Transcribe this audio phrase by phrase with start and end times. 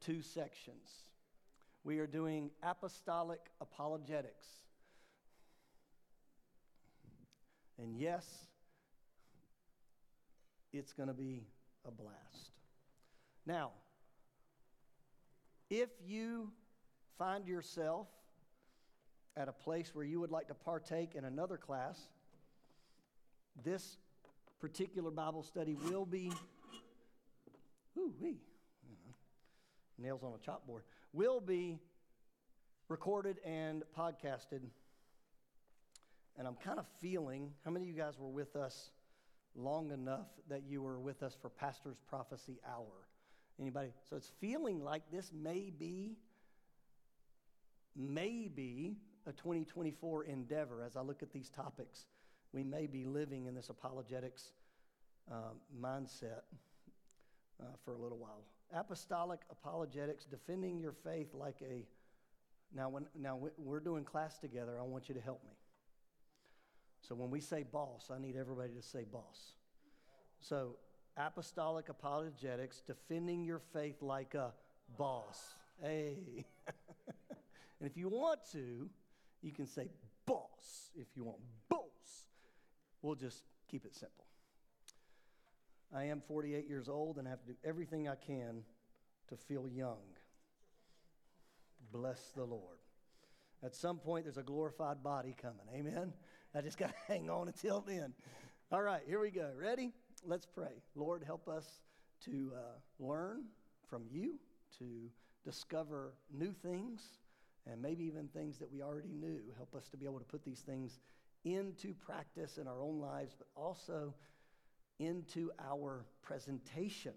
[0.00, 1.04] two sections.
[1.84, 4.46] We are doing apostolic apologetics.
[7.78, 8.26] And yes,
[10.72, 11.46] it's going to be
[11.86, 12.50] a blast.
[13.46, 13.70] Now,
[15.70, 16.50] if you
[17.18, 18.08] find yourself
[19.36, 21.98] at a place where you would like to partake in another class,
[23.64, 23.96] this
[24.60, 26.30] particular Bible study will be,
[27.98, 28.38] ooh wee,
[30.00, 30.80] nails on a chalkboard,
[31.12, 31.78] will be
[32.88, 34.62] recorded and podcasted.
[36.38, 38.90] And I'm kind of feeling, how many of you guys were with us
[39.54, 43.08] long enough that you were with us for Pastor's Prophecy Hour?
[43.60, 43.90] Anybody?
[44.08, 46.16] So it's feeling like this may be,
[47.94, 48.96] maybe
[49.26, 52.06] a 2024 endeavor as I look at these topics.
[52.52, 54.52] We may be living in this apologetics
[55.30, 56.42] uh, mindset
[57.60, 58.44] uh, for a little while.
[58.72, 61.86] Apostolic apologetics, defending your faith like a.
[62.74, 65.54] Now, when, now we're doing class together, I want you to help me.
[67.00, 69.54] So when we say boss, I need everybody to say boss.
[70.40, 70.76] So,
[71.16, 74.52] apostolic apologetics, defending your faith like a
[74.96, 75.54] boss.
[75.82, 76.44] Hey.
[77.28, 78.88] and if you want to,
[79.42, 79.88] you can say
[80.26, 81.80] boss if you want boss.
[83.02, 84.26] We'll just keep it simple.
[85.94, 88.62] I am 48 years old and I have to do everything I can
[89.28, 89.98] to feel young.
[91.92, 92.78] Bless the Lord.
[93.62, 95.66] At some point, there's a glorified body coming.
[95.74, 96.12] Amen.
[96.54, 98.14] I just got to hang on until then.
[98.72, 99.50] All right, here we go.
[99.56, 99.92] Ready?
[100.24, 100.82] Let's pray.
[100.94, 101.80] Lord, help us
[102.24, 103.44] to uh, learn
[103.88, 104.38] from you,
[104.78, 105.10] to
[105.44, 107.02] discover new things,
[107.66, 109.40] and maybe even things that we already knew.
[109.56, 111.00] Help us to be able to put these things
[111.44, 114.14] into practice in our own lives, but also
[115.00, 117.14] into our presentation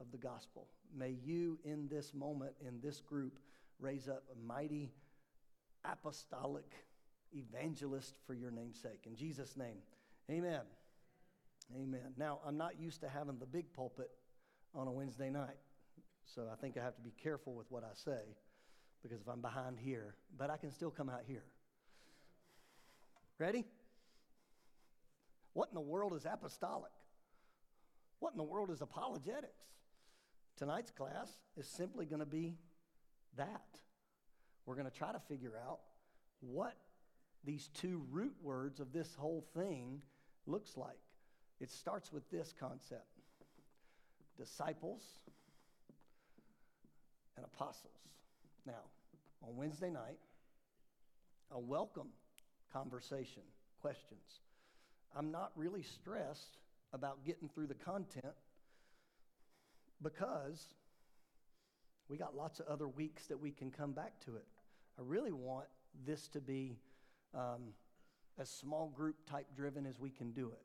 [0.00, 0.66] of the gospel.
[0.94, 3.38] May you, in this moment, in this group,
[3.78, 4.92] raise up a mighty
[5.84, 6.70] apostolic
[7.32, 9.06] evangelist for your namesake.
[9.06, 9.78] In Jesus' name,
[10.30, 10.60] amen.
[11.74, 12.12] Amen.
[12.18, 14.10] Now, I'm not used to having the big pulpit
[14.74, 15.56] on a Wednesday night,
[16.26, 18.36] so I think I have to be careful with what I say
[19.02, 21.44] because if I'm behind here, but I can still come out here.
[23.38, 23.64] Ready?
[25.54, 26.92] What in the world is apostolic?
[28.20, 29.66] What in the world is apologetics?
[30.56, 32.56] Tonight's class is simply going to be
[33.36, 33.80] that.
[34.64, 35.80] We're going to try to figure out
[36.40, 36.76] what
[37.44, 40.00] these two root words of this whole thing
[40.46, 40.98] looks like.
[41.60, 43.06] It starts with this concept
[44.38, 45.02] disciples
[47.36, 47.98] and apostles.
[48.66, 48.84] Now,
[49.42, 50.18] on Wednesday night,
[51.50, 52.08] a welcome
[52.72, 53.42] conversation,
[53.80, 54.40] questions.
[55.16, 56.58] I'm not really stressed
[56.92, 58.34] about getting through the content
[60.02, 60.66] because
[62.08, 64.44] we got lots of other weeks that we can come back to it.
[64.98, 65.66] I really want
[66.06, 66.78] this to be
[67.34, 67.72] um,
[68.38, 70.62] as small group type driven as we can do it.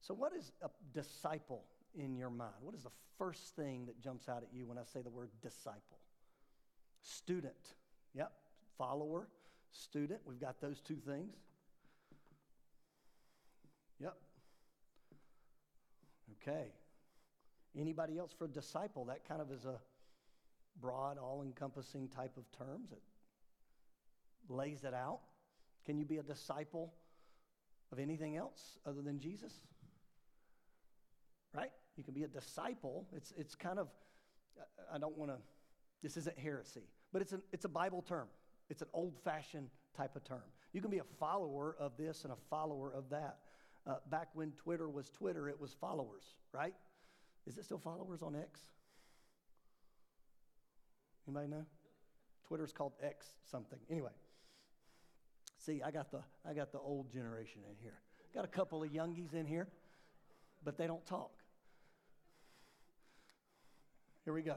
[0.00, 2.54] So, what is a disciple in your mind?
[2.62, 5.30] What is the first thing that jumps out at you when I say the word
[5.42, 5.98] disciple?
[7.02, 7.74] Student.
[8.14, 8.32] Yep.
[8.78, 9.28] Follower,
[9.72, 10.20] student.
[10.24, 11.36] We've got those two things.
[14.00, 14.16] Yep.
[16.42, 16.72] Okay.
[17.78, 19.04] Anybody else for disciple?
[19.06, 19.78] That kind of is a
[20.80, 23.00] broad, all encompassing type of terms that
[24.48, 25.20] lays it out.
[25.84, 26.92] Can you be a disciple
[27.92, 29.52] of anything else other than Jesus?
[31.54, 31.70] Right?
[31.96, 33.06] You can be a disciple.
[33.14, 33.88] It's, it's kind of,
[34.92, 35.36] I don't want to,
[36.02, 38.28] this isn't heresy, but it's, an, it's a Bible term.
[38.68, 40.42] It's an old fashioned type of term.
[40.72, 43.38] You can be a follower of this and a follower of that.
[43.86, 46.74] Uh, back when Twitter was Twitter, it was followers, right?
[47.46, 48.60] Is it still followers on X?
[51.26, 51.64] Anybody know?
[52.46, 53.78] Twitter's called X something.
[53.90, 54.10] Anyway,
[55.58, 58.00] see, I got the I got the old generation in here.
[58.34, 59.68] Got a couple of youngies in here,
[60.64, 61.32] but they don't talk.
[64.24, 64.56] Here we go.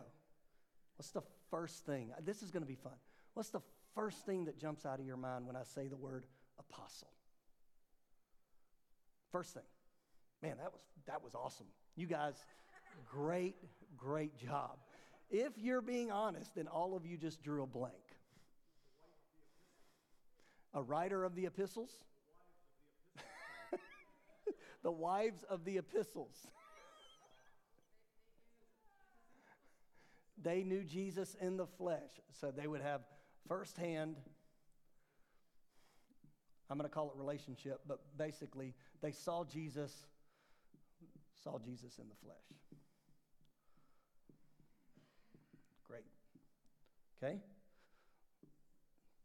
[0.97, 2.11] What's the first thing?
[2.23, 2.93] This is going to be fun.
[3.33, 3.61] What's the
[3.95, 6.25] first thing that jumps out of your mind when I say the word
[6.59, 7.09] apostle?
[9.33, 9.63] First thing.
[10.41, 11.65] Man, that was that was awesome.
[11.95, 12.35] You guys,
[13.11, 13.55] great,
[13.97, 14.77] great job.
[15.31, 17.95] If you're being honest, then all of you just drew a blank.
[20.75, 21.89] A writer of the epistles?
[24.83, 26.47] the wives of the epistles.
[30.43, 33.01] they knew Jesus in the flesh, so they would have
[33.47, 34.17] firsthand,
[36.69, 39.91] I'm going to call it relationship, but basically, they saw Jesus,
[41.43, 42.37] saw Jesus in the flesh.
[45.85, 46.05] Great.
[47.21, 47.41] Okay?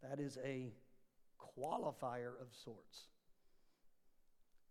[0.02, 0.72] That is a
[1.40, 3.06] qualifier of sorts.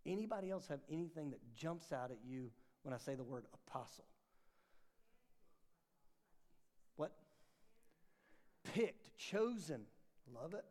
[0.06, 2.52] Anybody else have anything that jumps out at you
[2.84, 4.06] when I say the word apostle?
[6.98, 7.14] What?
[8.74, 9.84] Picked, chosen.
[10.34, 10.66] Love it.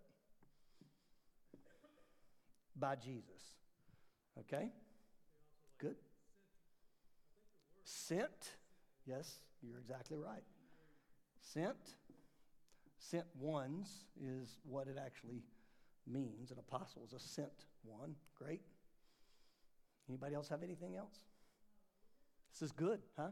[2.79, 3.57] By Jesus.
[4.41, 4.71] Okay?
[5.79, 5.97] Good.
[7.85, 8.57] Sent.
[9.07, 10.43] Yes, you're exactly right.
[11.41, 11.77] Sent.
[12.99, 15.43] Sent ones is what it actually
[16.07, 16.51] means.
[16.51, 18.15] An apostle is a sent one.
[18.37, 18.63] Great.
[20.09, 21.17] Anybody else have anything else?
[22.53, 23.31] This is good, huh?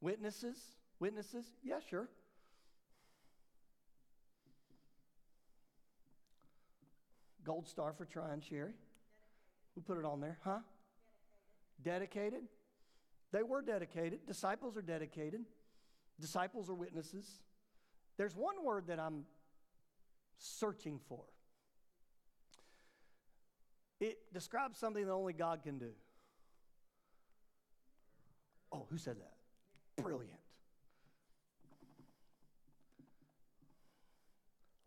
[0.00, 0.58] Witnesses?
[1.00, 1.46] Witnesses?
[1.62, 2.08] Yeah, sure.
[7.44, 8.72] Gold star for trying, Sherry.
[9.76, 10.58] We put it on there, huh?
[11.82, 12.30] Dedicated.
[12.30, 12.48] dedicated.
[13.32, 14.26] They were dedicated.
[14.26, 15.40] Disciples are dedicated.
[16.20, 17.26] Disciples are witnesses.
[18.16, 19.24] There's one word that I'm
[20.38, 21.24] searching for.
[24.00, 25.90] It describes something that only God can do.
[28.72, 30.02] Oh, who said that?
[30.02, 30.32] Brilliant.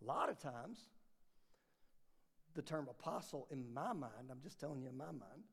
[0.02, 0.80] A lot of times,
[2.58, 5.44] the term apostle in my mind, I'm just telling you in my mind,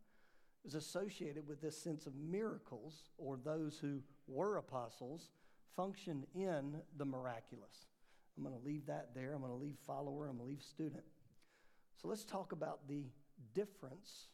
[0.64, 5.28] is associated with this sense of miracles or those who were apostles
[5.76, 7.88] function in the miraculous.
[8.36, 9.34] I'm going to leave that there.
[9.34, 10.28] I'm going to leave follower.
[10.28, 11.04] I'm going to leave student.
[12.00, 13.04] So let's talk about the
[13.54, 14.28] difference,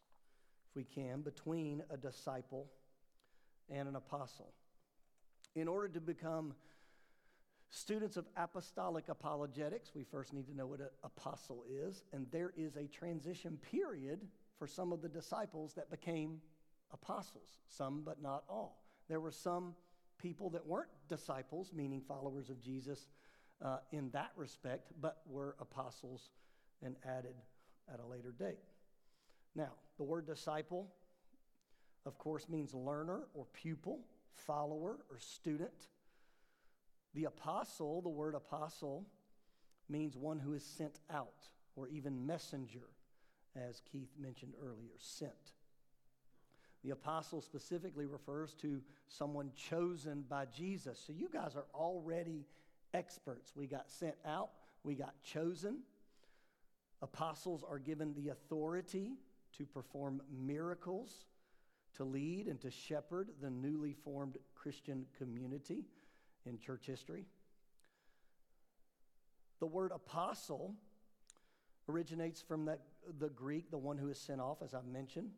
[0.70, 2.70] if we can, between a disciple
[3.69, 4.52] and an apostle.
[5.56, 6.55] In order to become
[7.70, 12.52] students of apostolic apologetics, we first need to know what an apostle is, and there
[12.56, 14.26] is a transition period
[14.58, 16.40] for some of the disciples that became
[16.93, 18.82] apostles, some but not all.
[19.08, 19.75] There were some
[20.19, 23.06] people that weren't disciples, meaning followers of Jesus
[23.64, 26.31] uh, in that respect, but were apostles
[26.82, 27.34] and added
[27.93, 28.58] at a later date.
[29.55, 30.88] Now, the word disciple,
[32.06, 34.00] of course, means learner or pupil,
[34.34, 35.88] follower or student.
[37.15, 39.07] The apostle, the word apostle,
[39.89, 42.89] means one who is sent out or even messenger,
[43.57, 45.33] as Keith mentioned earlier, sent.
[46.83, 51.03] The apostle specifically refers to someone chosen by Jesus.
[51.05, 52.47] So you guys are already
[52.95, 53.53] experts.
[53.55, 54.51] We got sent out,
[54.83, 55.81] we got chosen.
[57.03, 59.12] Apostles are given the authority
[59.59, 61.27] to perform miracles,
[61.97, 65.85] to lead and to shepherd the newly formed Christian community
[66.46, 67.26] in church history.
[69.60, 70.75] The word apostle
[71.88, 72.78] originates from the,
[73.19, 75.31] the Greek, the one who is sent off, as I've mentioned.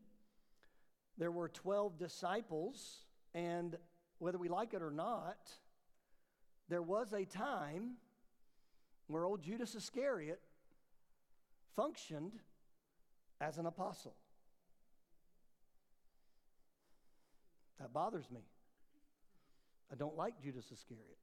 [1.18, 3.04] There were 12 disciples,
[3.34, 3.76] and
[4.18, 5.50] whether we like it or not,
[6.68, 7.94] there was a time
[9.08, 10.40] where old Judas Iscariot
[11.76, 12.32] functioned
[13.40, 14.14] as an apostle.
[17.80, 18.42] That bothers me.
[19.92, 21.18] I don't like Judas Iscariot.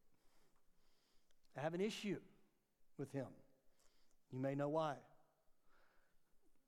[1.57, 2.19] I have an issue
[2.97, 3.25] with him.
[4.31, 4.95] You may know why.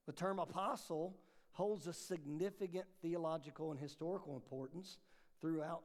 [0.08, 1.16] The term apostle
[1.52, 4.98] holds a significant theological and historical importance
[5.40, 5.84] throughout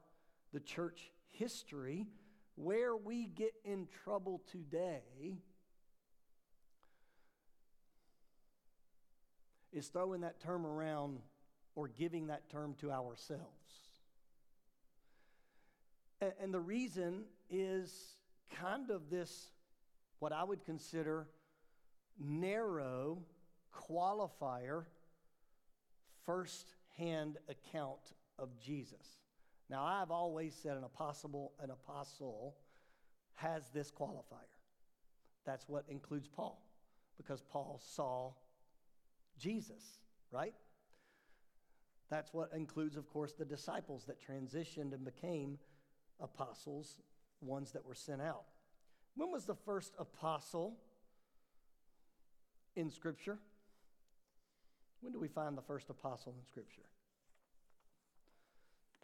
[0.54, 2.06] the church history.
[2.54, 5.02] Where we get in trouble today
[9.70, 11.18] is throwing that term around
[11.74, 13.85] or giving that term to ourselves.
[16.20, 18.16] And, the reason is
[18.58, 19.50] kind of this,
[20.18, 21.28] what I would consider
[22.18, 23.18] narrow
[23.74, 24.84] qualifier
[26.24, 29.18] first hand account of Jesus.
[29.68, 32.56] Now, I've always said an apostle, an apostle
[33.34, 34.48] has this qualifier.
[35.44, 36.62] That's what includes Paul,
[37.18, 38.32] because Paul saw
[39.38, 39.82] Jesus,
[40.30, 40.54] right?
[42.08, 45.58] That's what includes, of course, the disciples that transitioned and became
[46.20, 46.96] apostles,
[47.40, 48.44] ones that were sent out.
[49.16, 50.76] When was the first apostle
[52.74, 53.38] in Scripture?
[55.00, 56.82] When do we find the first apostle in Scripture?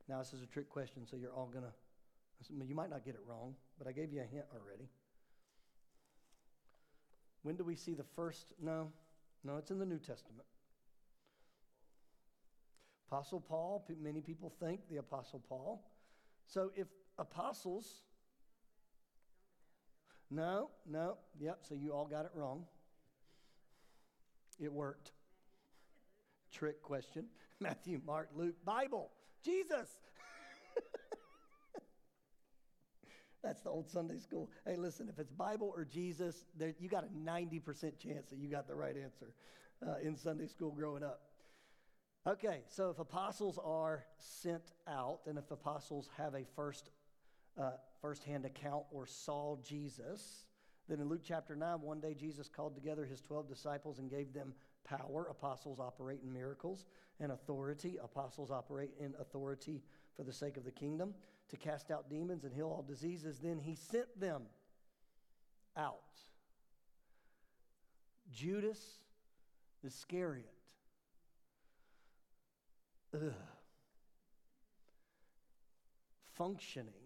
[0.08, 3.14] Now, this is a trick question, so you're all going to, you might not get
[3.14, 4.88] it wrong, but I gave you a hint already.
[7.42, 8.52] When do we see the first?
[8.60, 8.88] No,
[9.44, 10.46] no, it's in the New Testament.
[13.08, 15.84] Apostle Paul, many people think the Apostle Paul.
[16.46, 16.86] So if
[17.18, 18.02] apostles,
[20.30, 22.64] no, no, yep, so you all got it wrong.
[24.58, 25.12] It worked.
[26.52, 27.26] Trick question.
[27.60, 29.10] Matthew, Mark, Luke, Bible,
[29.44, 29.88] Jesus.
[33.42, 34.50] That's the old Sunday school.
[34.64, 38.48] Hey, listen, if it's Bible or Jesus, there, you got a 90% chance that you
[38.48, 39.34] got the right answer
[39.86, 41.20] uh, in Sunday school growing up.
[42.26, 46.90] Okay, so if apostles are sent out, and if apostles have a first
[47.60, 50.44] uh, firsthand account or saw Jesus,
[50.88, 54.32] then in Luke chapter 9, one day Jesus called together his 12 disciples and gave
[54.32, 54.52] them
[54.84, 55.26] power.
[55.30, 56.84] Apostles operate in miracles
[57.20, 57.98] and authority.
[58.02, 59.82] Apostles operate in authority
[60.16, 61.14] for the sake of the kingdom
[61.48, 63.38] to cast out demons and heal all diseases.
[63.38, 64.42] Then he sent them
[65.76, 66.00] out.
[68.32, 68.98] Judas
[69.84, 70.52] Iscariot.
[73.14, 73.32] Ugh.
[76.34, 77.01] Functioning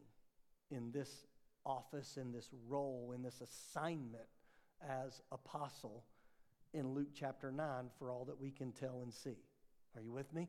[0.71, 1.27] in this
[1.65, 4.27] office, in this role, in this assignment
[4.89, 6.05] as apostle
[6.73, 9.39] in Luke chapter 9 for all that we can tell and see.
[9.95, 10.49] Are you with me?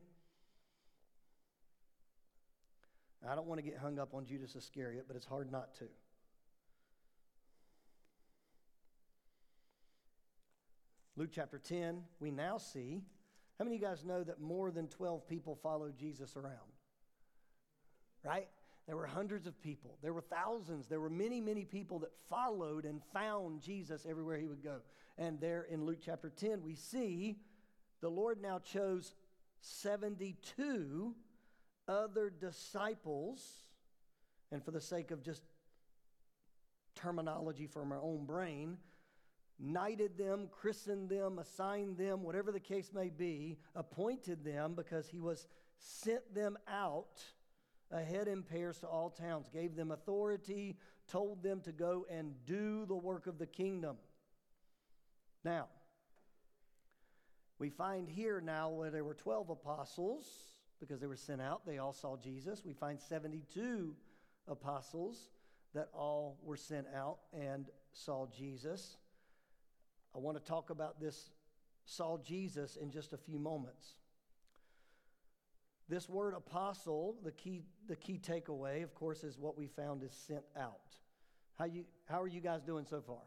[3.26, 5.84] I don't want to get hung up on Judas Iscariot, but it's hard not to.
[11.16, 13.02] Luke chapter 10, we now see.
[13.58, 16.54] How many of you guys know that more than 12 people followed Jesus around?
[18.22, 18.48] Right?
[18.88, 19.98] There were hundreds of people.
[20.02, 20.86] There were thousands.
[20.86, 24.78] There were many, many people that followed and found Jesus everywhere he would go.
[25.18, 27.36] And there in Luke chapter 10, we see
[28.00, 29.12] the Lord now chose
[29.60, 31.14] 72
[31.86, 33.64] other disciples,
[34.50, 35.42] and for the sake of just
[36.94, 38.78] terminology from our own brain,
[39.58, 45.20] knighted them, christened them, assigned them, whatever the case may be, appointed them because he
[45.20, 47.22] was sent them out
[47.90, 50.76] ahead in pairs to all towns, gave them authority,
[51.10, 53.96] told them to go and do the work of the kingdom.
[55.44, 55.68] Now,
[57.58, 60.26] we find here now where there were 12 apostles
[60.80, 61.66] because they were sent out.
[61.66, 62.64] They all saw Jesus.
[62.64, 63.94] We find 72
[64.46, 65.30] apostles
[65.74, 68.96] that all were sent out and saw Jesus.
[70.14, 71.30] I want to talk about this
[71.84, 73.94] saw Jesus in just a few moments.
[75.88, 80.12] This word apostle, the key, the key takeaway, of course, is what we found is
[80.12, 80.80] sent out.
[81.58, 83.22] How, you, how are you guys doing so far?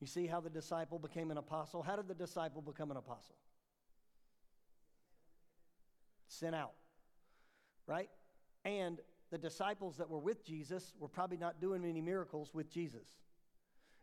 [0.00, 1.82] You see how the disciple became an apostle?
[1.82, 3.34] How did the disciple become an apostle?
[6.28, 6.74] sent out,
[7.86, 8.08] right?
[8.64, 13.08] And the disciples that were with Jesus were probably not doing many miracles with Jesus.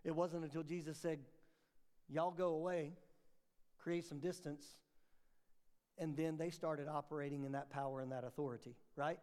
[0.04, 1.20] It wasn't until Jesus said,
[2.08, 2.94] Y'all go away,
[3.80, 4.66] create some distance,
[5.98, 9.20] and then they started operating in that power and that authority, right?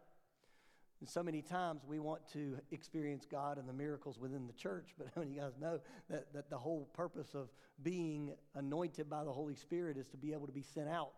[0.99, 4.93] And so many times we want to experience God and the miracles within the church,
[4.97, 7.49] but how you guys know that, that the whole purpose of
[7.81, 11.11] being anointed by the Holy Spirit is to be able to be sent out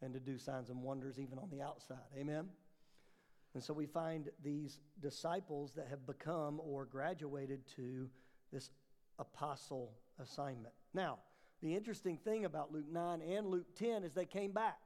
[0.00, 1.98] and to do signs and wonders even on the outside.
[2.16, 2.46] Amen?
[3.54, 8.08] And so we find these disciples that have become or graduated to
[8.52, 8.70] this
[9.18, 10.74] apostle assignment.
[10.94, 11.18] Now,
[11.62, 14.78] the interesting thing about Luke 9 and Luke 10 is they came back.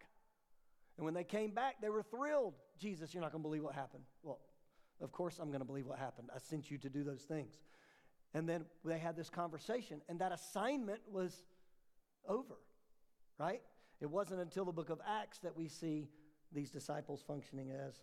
[0.97, 2.55] And when they came back, they were thrilled.
[2.79, 4.05] Jesus, you're not going to believe what happened.
[4.23, 4.41] Well,
[5.01, 6.31] of course I'm going to believe what happened.
[6.35, 7.59] I sent you to do those things.
[8.33, 11.45] And then they had this conversation, and that assignment was
[12.29, 12.57] over,
[13.39, 13.63] right?
[14.01, 16.09] It wasn't until the book of Acts that we see
[16.53, 17.95] these disciples functioning as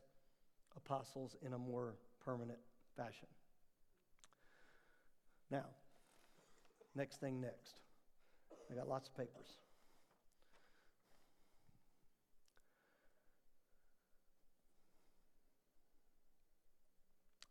[0.77, 2.59] apostles in a more permanent
[2.95, 3.27] fashion.
[5.49, 5.65] Now,
[6.95, 7.81] next thing next.
[8.71, 9.57] I got lots of papers.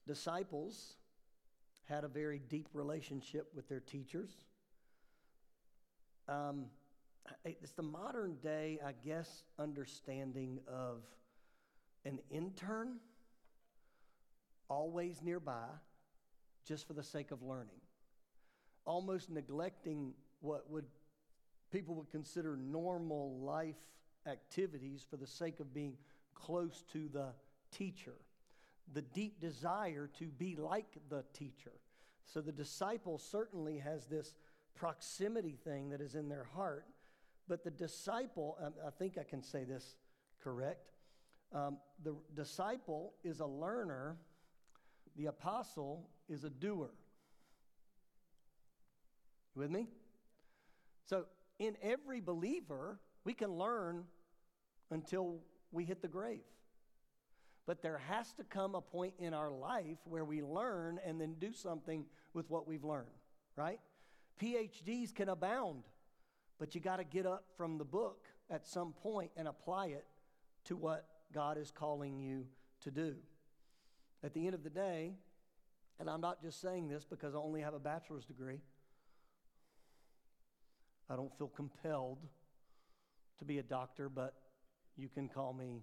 [0.06, 0.94] Disciples
[1.84, 4.30] had a very deep relationship with their teachers.
[6.28, 6.66] Um,
[7.44, 11.02] it's the modern day, I guess, understanding of
[12.04, 12.96] an intern
[14.68, 15.66] always nearby
[16.64, 17.80] just for the sake of learning,
[18.84, 20.86] almost neglecting what would
[21.70, 23.76] people would consider normal life
[24.26, 25.96] activities for the sake of being
[26.34, 27.28] close to the
[27.70, 28.14] teacher.
[28.92, 31.72] The deep desire to be like the teacher.
[32.26, 34.34] So the disciple certainly has this
[34.74, 36.86] proximity thing that is in their heart
[37.50, 39.96] but the disciple, um, I think I can say this
[40.40, 40.92] correct.
[41.52, 44.16] Um, the disciple is a learner,
[45.16, 46.90] the apostle is a doer.
[49.56, 49.88] You with me?
[51.06, 51.24] So,
[51.60, 54.04] in every believer, we can learn
[54.90, 55.38] until
[55.70, 56.40] we hit the grave.
[57.66, 61.34] But there has to come a point in our life where we learn and then
[61.38, 63.06] do something with what we've learned,
[63.54, 63.78] right?
[64.42, 65.84] PhDs can abound.
[66.58, 70.06] But you got to get up from the book at some point and apply it
[70.64, 72.46] to what God is calling you
[72.80, 73.14] to do.
[74.24, 75.14] At the end of the day,
[76.00, 78.60] And I'm not just saying this because I only have a bachelor's degree.
[81.10, 82.18] I don't feel compelled
[83.40, 84.34] to be a doctor, but
[84.96, 85.82] you can call me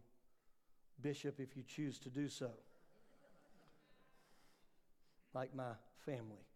[1.02, 2.52] bishop if you choose to do so.
[5.34, 6.48] like my family.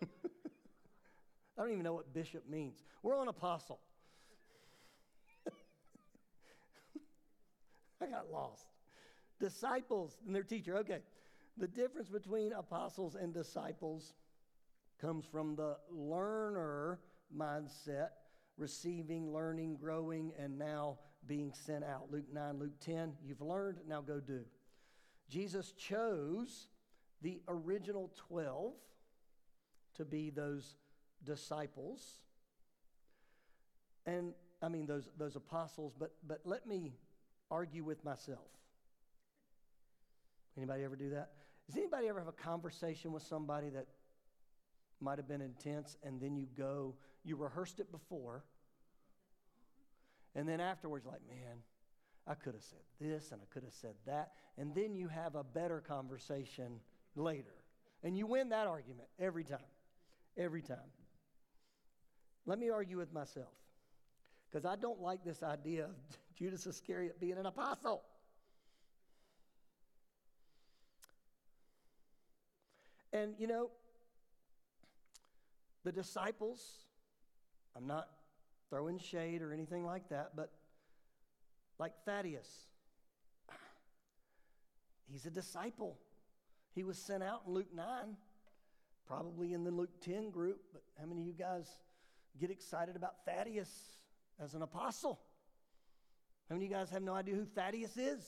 [0.02, 0.06] I
[1.58, 2.82] don't even know what bishop means.
[3.02, 3.80] We're on apostle.
[8.00, 8.64] I got lost.
[9.38, 10.78] Disciples and their teacher.
[10.78, 11.00] Okay.
[11.58, 14.14] The difference between apostles and disciples
[14.98, 16.98] comes from the learner
[17.34, 18.10] mindset,
[18.56, 22.10] receiving, learning, growing, and now being sent out.
[22.10, 24.40] Luke 9, Luke 10, you've learned, now go do.
[25.28, 26.68] Jesus chose
[27.22, 28.74] the original 12
[29.96, 30.76] to be those
[31.24, 32.18] disciples.
[34.04, 36.94] And I mean those, those apostles, but, but let me
[37.50, 38.48] argue with myself.
[40.56, 41.30] Anybody ever do that?
[41.66, 43.86] Does anybody ever have a conversation with somebody that
[45.00, 48.44] might have been intense and then you go, you rehearsed it before,
[50.36, 51.56] and then afterwards, like, man,
[52.26, 54.32] I could have said this and I could have said that.
[54.58, 56.80] And then you have a better conversation
[57.16, 57.54] later.
[58.04, 59.58] And you win that argument every time.
[60.36, 60.76] Every time.
[62.44, 63.54] Let me argue with myself.
[64.50, 65.94] Because I don't like this idea of
[66.36, 68.02] Judas Iscariot being an apostle.
[73.12, 73.70] And you know,
[75.86, 76.60] the disciples,
[77.76, 78.08] I'm not
[78.68, 80.50] throwing shade or anything like that, but
[81.78, 82.48] like Thaddeus,
[85.08, 85.96] he's a disciple.
[86.74, 87.86] He was sent out in Luke 9,
[89.06, 91.68] probably in the Luke 10 group, but how many of you guys
[92.40, 93.70] get excited about Thaddeus
[94.42, 95.20] as an apostle?
[96.48, 98.26] How many of you guys have no idea who Thaddeus is?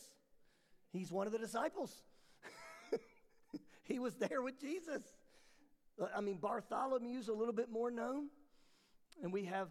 [0.92, 2.04] He's one of the disciples.
[3.82, 5.02] he was there with Jesus.
[6.00, 8.28] Uh, I mean, Bartholomew's a little bit more known.
[9.22, 9.68] And we have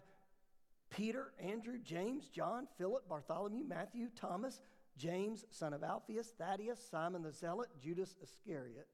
[0.90, 4.60] Peter, Andrew, James, John, Philip, Bartholomew, Matthew, Thomas,
[4.96, 8.88] James, son of Alphaeus, Thaddeus, Simon the Zealot, Judas Iscariot.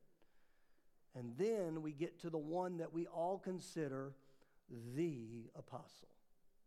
[1.17, 4.13] And then we get to the one that we all consider
[4.97, 6.09] the apostle.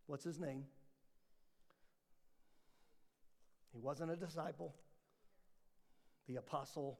[0.05, 0.63] What's his name?
[3.73, 4.73] He wasn't a disciple.
[6.27, 6.99] The apostle,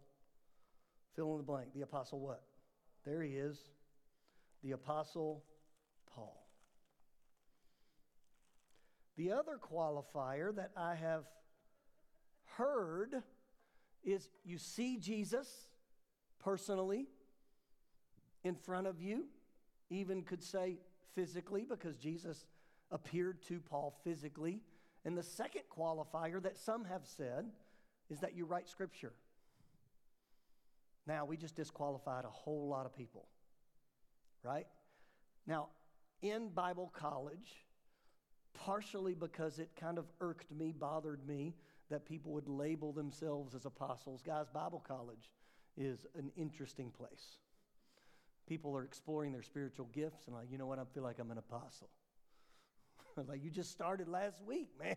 [1.15, 1.73] fill in the blank.
[1.73, 2.43] The apostle what?
[3.07, 3.57] There he is.
[4.63, 5.45] The apostle
[6.13, 6.45] Paul.
[9.15, 11.23] The other qualifier that I have
[12.57, 13.23] heard
[14.03, 15.47] is you see Jesus
[16.39, 17.07] personally
[18.43, 19.27] in front of you,
[19.89, 20.77] even could say
[21.15, 22.45] physically, because Jesus
[22.91, 24.59] appeared to Paul physically.
[25.05, 27.45] And the second qualifier that some have said
[28.09, 29.13] is that you write scripture.
[31.07, 33.27] Now, we just disqualified a whole lot of people,
[34.43, 34.67] right?
[35.45, 35.69] Now,
[36.21, 37.65] in Bible college,
[38.53, 41.55] partially because it kind of irked me, bothered me
[41.89, 44.21] that people would label themselves as apostles.
[44.21, 45.31] Guys, Bible college
[45.77, 47.37] is an interesting place.
[48.47, 50.79] People are exploring their spiritual gifts, and like, you know what?
[50.79, 51.89] I feel like I'm an apostle.
[53.27, 54.95] like, you just started last week, man.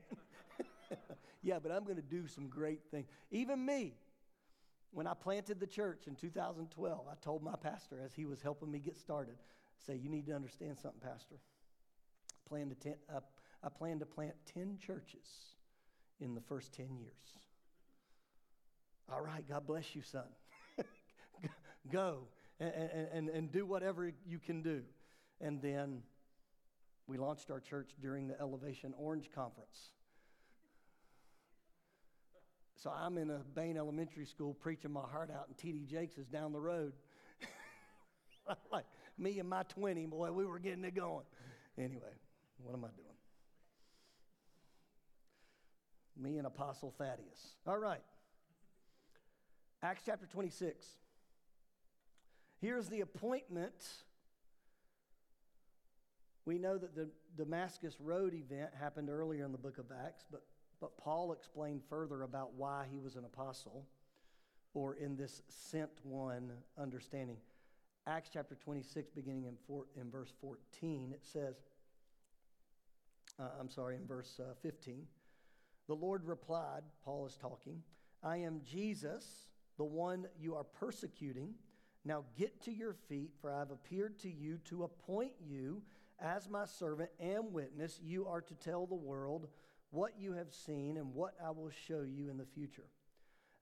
[1.42, 3.06] yeah, but I'm going to do some great things.
[3.30, 3.94] Even me,
[4.92, 8.70] when I planted the church in 2012, I told my pastor as he was helping
[8.70, 9.36] me get started,
[9.86, 11.36] say, you need to understand something, pastor.
[11.36, 13.20] I plan to, ten, uh,
[13.62, 15.54] I plan to plant 10 churches
[16.20, 17.38] in the first 10 years.
[19.12, 20.24] All right, God bless you, son.
[21.92, 22.28] Go
[22.60, 24.82] and, and, and do whatever you can do.
[25.40, 26.02] And then
[27.06, 29.90] we launched our church during the Elevation Orange Conference.
[32.82, 35.84] So I'm in a Bain Elementary School preaching my heart out, and T.D.
[35.84, 36.94] Jakes is down the road.
[38.72, 38.86] like
[39.18, 41.26] me and my 20, boy, we were getting it going.
[41.76, 42.14] Anyway,
[42.62, 43.06] what am I doing?
[46.16, 47.56] Me and Apostle Thaddeus.
[47.66, 48.00] All right.
[49.82, 50.86] Acts chapter 26.
[52.62, 53.74] Here's the appointment.
[56.46, 60.42] We know that the Damascus Road event happened earlier in the book of Acts, but,
[60.80, 63.86] but Paul explained further about why he was an apostle,
[64.72, 67.36] or in this sent one understanding.
[68.06, 71.56] Acts chapter 26, beginning in, four, in verse 14, it says,
[73.38, 75.02] uh, I'm sorry, in verse uh, 15.
[75.86, 77.82] The Lord replied, Paul is talking,
[78.22, 81.54] I am Jesus, the one you are persecuting.
[82.04, 85.82] Now get to your feet, for I have appeared to you to appoint you
[86.18, 87.98] as my servant and witness.
[88.02, 89.48] You are to tell the world
[89.90, 92.86] what you have seen and what I will show you in the future.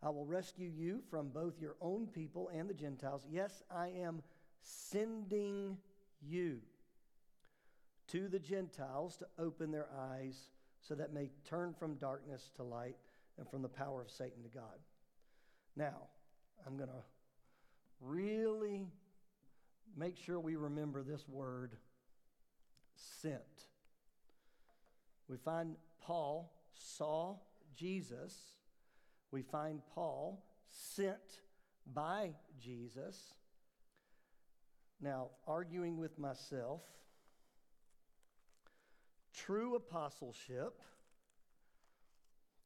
[0.02, 3.26] I will rescue you from both your own people and the Gentiles.
[3.28, 4.22] Yes, I am
[4.62, 5.76] sending
[6.20, 6.60] you
[8.08, 12.96] to the Gentiles to open their eyes so that may turn from darkness to light
[13.38, 14.78] and from the power of Satan to God.
[15.76, 16.08] Now,
[16.66, 17.04] I'm going to
[18.00, 18.86] really
[19.96, 21.76] make sure we remember this word
[23.20, 23.66] sent.
[25.28, 27.36] We find Paul saw
[27.74, 28.34] Jesus.
[29.30, 31.40] We find Paul sent
[31.92, 33.34] by Jesus.
[35.00, 36.82] Now, arguing with myself,
[39.32, 40.80] true apostleship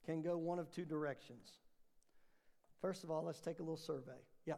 [0.07, 1.51] can go one of two directions.
[2.81, 4.18] First of all, let's take a little survey.
[4.47, 4.55] Yeah.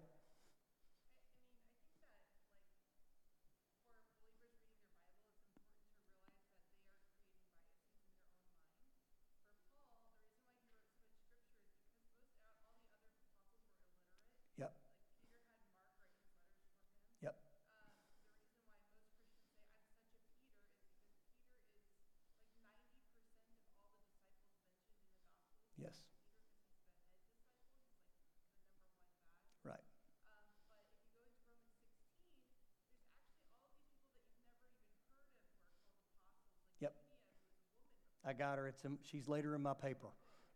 [38.26, 38.66] I got her.
[38.66, 40.08] It's in, she's later in my paper.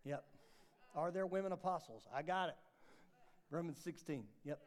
[0.04, 0.24] Yep.
[0.94, 2.02] Are there women apostles?
[2.14, 2.57] I got it.
[3.50, 4.24] Romans 16.
[4.44, 4.59] Yep.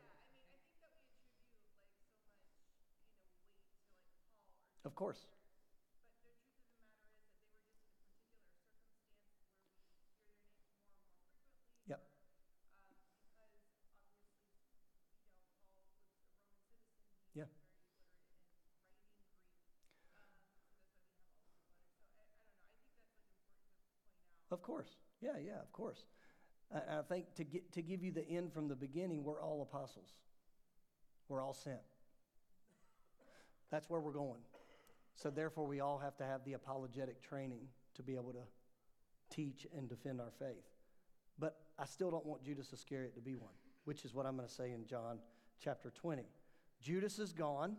[4.86, 5.20] Of course.
[11.88, 12.02] Yep.
[17.36, 17.44] Yeah.
[24.52, 24.98] Of course.
[25.22, 26.04] Yeah, yeah, of course.
[26.74, 29.62] I, I think to, get, to give you the end from the beginning, we're all
[29.62, 30.10] apostles.
[31.30, 31.80] We're all sent.
[33.72, 34.42] That's where we're going.
[35.16, 37.62] So, therefore, we all have to have the apologetic training
[37.96, 38.44] to be able to
[39.34, 40.66] teach and defend our faith.
[41.40, 43.54] But I still don't want Judas Iscariot to be one,
[43.86, 45.20] which is what I'm going to say in John
[45.60, 46.24] chapter 20.
[46.82, 47.78] Judas is gone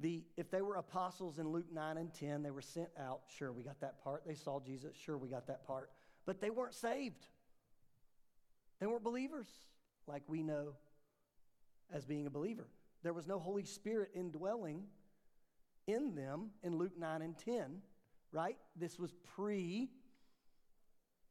[0.00, 3.20] the, if they were apostles in Luke 9 and 10, they were sent out.
[3.36, 4.22] Sure, we got that part.
[4.26, 4.94] They saw Jesus.
[4.96, 5.90] Sure, we got that part.
[6.26, 7.26] But they weren't saved.
[8.80, 9.48] They weren't believers
[10.06, 10.74] like we know
[11.92, 12.66] as being a believer.
[13.02, 14.82] There was no Holy Spirit indwelling
[15.86, 17.78] in them in Luke 9 and 10,
[18.32, 18.56] right?
[18.74, 19.88] This was pre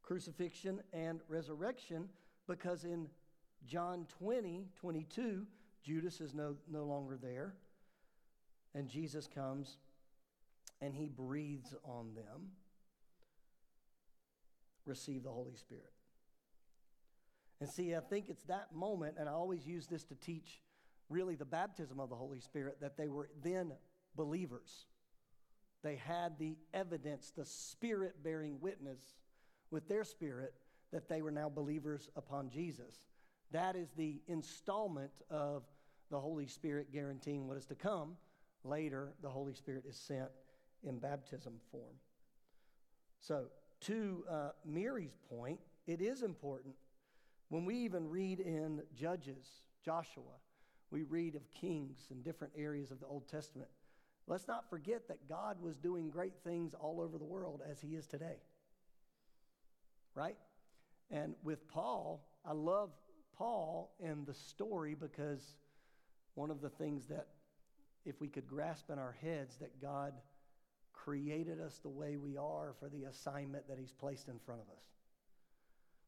[0.02, 2.08] crucifixion and resurrection
[2.46, 3.08] because in
[3.66, 5.44] John 20, 22,
[5.82, 7.54] Judas is no, no longer there.
[8.76, 9.78] And Jesus comes
[10.82, 12.50] and he breathes on them.
[14.84, 15.90] Receive the Holy Spirit.
[17.58, 20.60] And see, I think it's that moment, and I always use this to teach
[21.08, 23.72] really the baptism of the Holy Spirit, that they were then
[24.14, 24.84] believers.
[25.82, 29.00] They had the evidence, the Spirit bearing witness
[29.70, 30.52] with their spirit
[30.92, 33.06] that they were now believers upon Jesus.
[33.52, 35.62] That is the installment of
[36.10, 38.16] the Holy Spirit guaranteeing what is to come.
[38.68, 40.28] Later, the Holy Spirit is sent
[40.82, 41.96] in baptism form.
[43.20, 43.46] So,
[43.82, 46.74] to uh, Mary's point, it is important.
[47.48, 49.46] When we even read in Judges,
[49.84, 50.22] Joshua,
[50.90, 53.70] we read of kings in different areas of the Old Testament.
[54.26, 57.94] Let's not forget that God was doing great things all over the world as he
[57.94, 58.38] is today.
[60.14, 60.36] Right?
[61.10, 62.90] And with Paul, I love
[63.36, 65.54] Paul and the story because
[66.34, 67.28] one of the things that
[68.06, 70.14] if we could grasp in our heads that God
[70.92, 74.68] created us the way we are for the assignment that He's placed in front of
[74.68, 74.84] us.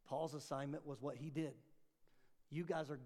[0.09, 1.53] Paul's assignment was what he did.
[2.51, 2.99] You guys are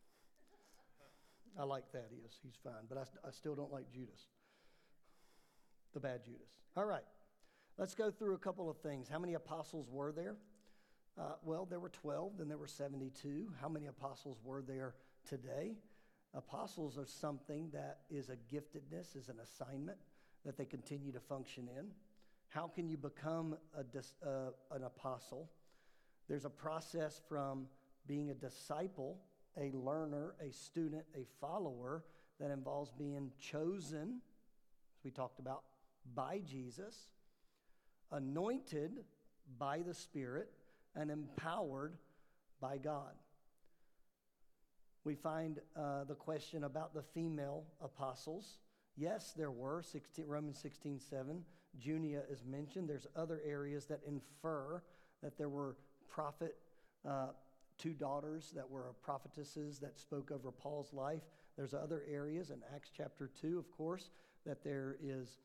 [1.59, 4.29] I like Thaddeus, he's fine, but I, I still don't like Judas,
[5.93, 6.51] the bad Judas.
[6.77, 7.03] All right,
[7.79, 9.09] let's go through a couple of things.
[9.09, 10.37] How many apostles were there?
[11.19, 13.49] Uh, well, there were 12, then there were 72.
[13.61, 14.95] How many apostles were there
[15.29, 15.75] today?
[16.35, 19.99] Apostles are something that is a giftedness, is an assignment
[20.45, 21.87] that they continue to function in.
[22.51, 23.85] How can you become a
[24.27, 25.51] uh, an apostle?
[26.29, 27.67] There's a process from
[28.07, 29.19] being a disciple,
[29.57, 32.05] a learner, a student, a follower
[32.39, 34.21] that involves being chosen,
[34.99, 35.63] as we talked about,
[36.15, 37.09] by Jesus,
[38.13, 39.05] anointed
[39.59, 40.51] by the Spirit,
[40.95, 41.97] and empowered
[42.61, 43.15] by God.
[45.05, 48.59] We find uh, the question about the female apostles.
[48.97, 51.45] Yes, there were, 16, Romans 16 7.
[51.79, 52.89] Junia is mentioned.
[52.89, 54.83] There's other areas that infer
[55.23, 55.77] that there were
[56.09, 56.57] prophet,
[57.09, 57.29] uh,
[57.79, 61.23] two daughters that were prophetesses that spoke over Paul's life.
[61.57, 64.11] There's other areas in Acts chapter 2, of course,
[64.47, 65.39] that there is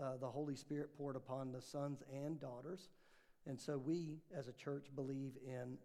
[0.00, 2.88] uh, the Holy Spirit poured upon the sons and daughters.
[3.46, 5.78] And so we, as a church, believe in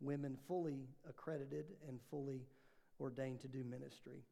[0.00, 2.42] women fully accredited and fully
[3.00, 4.24] ordained to do ministry.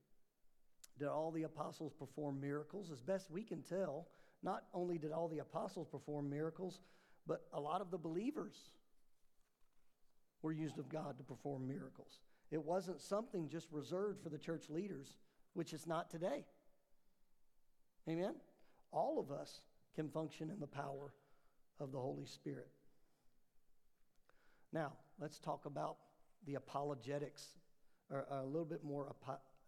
[0.98, 2.90] Did all the apostles perform miracles?
[2.90, 4.08] As best we can tell,
[4.42, 6.80] not only did all the apostles perform miracles,
[7.26, 8.56] but a lot of the believers
[10.42, 12.20] were used of God to perform miracles.
[12.50, 15.16] It wasn't something just reserved for the church leaders,
[15.54, 16.44] which is not today.
[18.08, 18.34] Amen?
[18.92, 19.60] All of us
[19.94, 21.12] can function in the power
[21.78, 22.68] of the Holy Spirit.
[24.72, 25.96] Now, let's talk about
[26.46, 27.46] the apologetics,
[28.10, 29.14] or a little bit more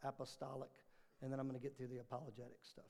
[0.03, 0.71] apostolic,
[1.21, 2.85] and then I'm going to get through the apologetic stuff.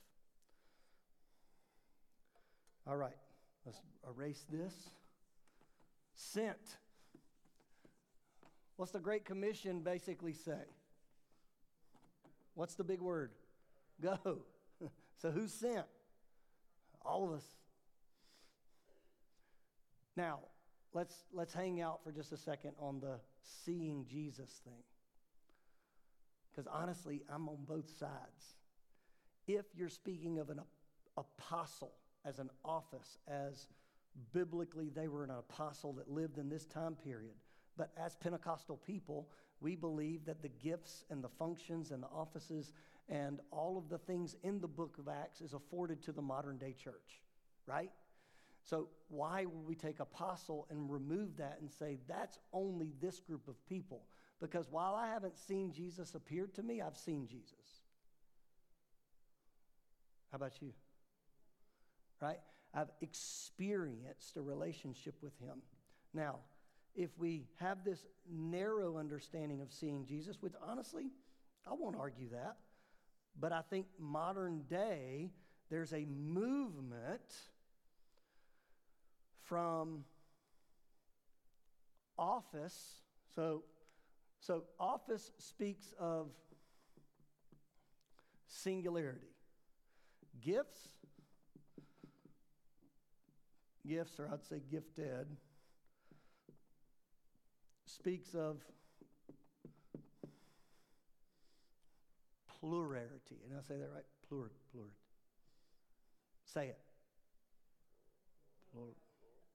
[2.86, 3.16] All right,
[3.64, 4.74] let's erase this.
[6.14, 6.78] Sent.
[8.82, 10.64] What's the Great Commission basically say?
[12.54, 13.30] What's the big word?
[14.02, 14.38] Go.
[15.18, 15.86] so who's sent?
[17.06, 17.44] All of us.
[20.16, 20.40] Now,
[20.92, 23.20] let's, let's hang out for just a second on the
[23.64, 24.82] seeing Jesus thing.
[26.50, 28.56] Because honestly, I'm on both sides.
[29.46, 30.58] If you're speaking of an
[31.16, 31.92] apostle
[32.24, 33.68] as an office, as
[34.32, 37.36] biblically they were an apostle that lived in this time period,
[37.76, 39.28] but as Pentecostal people,
[39.60, 42.72] we believe that the gifts and the functions and the offices
[43.08, 46.58] and all of the things in the book of Acts is afforded to the modern
[46.58, 47.20] day church,
[47.66, 47.90] right?
[48.64, 53.48] So, why would we take apostle and remove that and say that's only this group
[53.48, 54.02] of people?
[54.40, 57.82] Because while I haven't seen Jesus appear to me, I've seen Jesus.
[60.30, 60.72] How about you?
[62.20, 62.38] Right?
[62.72, 65.60] I've experienced a relationship with him.
[66.14, 66.38] Now,
[66.94, 71.10] if we have this narrow understanding of seeing Jesus, which honestly,
[71.66, 72.56] I won't argue that,
[73.38, 75.30] but I think modern day,
[75.70, 77.20] there's a movement
[79.42, 80.04] from
[82.18, 83.02] office.
[83.34, 83.62] So,
[84.40, 86.28] so office speaks of
[88.46, 89.28] singularity.
[90.40, 90.88] Gifts,
[93.86, 95.26] gifts, or I'd say gifted,
[97.92, 98.56] speaks of
[102.60, 103.38] plurality.
[103.48, 104.04] And I say that right?
[104.28, 104.82] Plur, plur.
[106.44, 106.78] Say it.
[108.72, 108.94] Plur.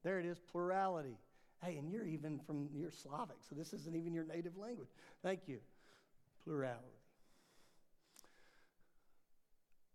[0.04, 1.18] There it is, plurality.
[1.64, 4.90] Hey, and you're even from, you're Slavic, so this isn't even your native language.
[5.24, 5.58] Thank you.
[6.44, 6.84] Plurality.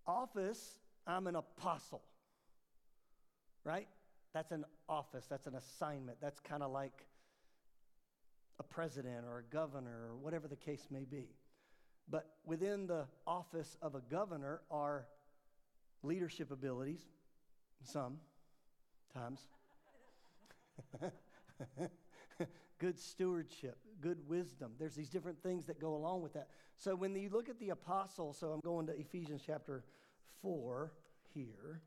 [0.07, 2.03] Office, I'm an apostle,
[3.65, 3.87] right?
[4.35, 6.19] That's an office, that's an assignment.
[6.21, 7.07] That's kind of like
[8.63, 11.27] a president or a governor or whatever the case may be.
[12.09, 15.07] But within the office of a governor are
[16.03, 17.01] leadership abilities,
[17.85, 18.19] some
[19.15, 19.41] times.
[22.79, 24.73] good stewardship, good wisdom.
[24.79, 26.49] There's these different things that go along with that.
[26.77, 29.85] So when you look at the apostle, so I'm going to Ephesians chapter
[30.43, 30.93] 4
[31.35, 31.81] here.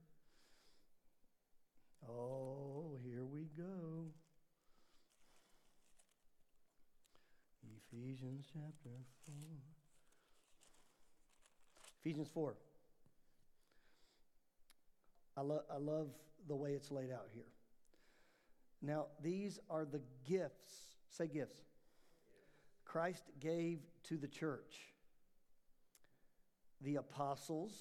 [2.10, 4.12] Oh, here we go.
[7.98, 8.90] Ephesians chapter
[9.26, 9.36] 4.
[12.02, 12.56] Ephesians 4.
[15.38, 16.08] I, lo- I love
[16.48, 17.48] the way it's laid out here.
[18.82, 20.74] Now, these are the gifts.
[21.10, 21.60] Say gifts.
[22.84, 24.76] Christ gave to the church
[26.82, 27.74] the apostles,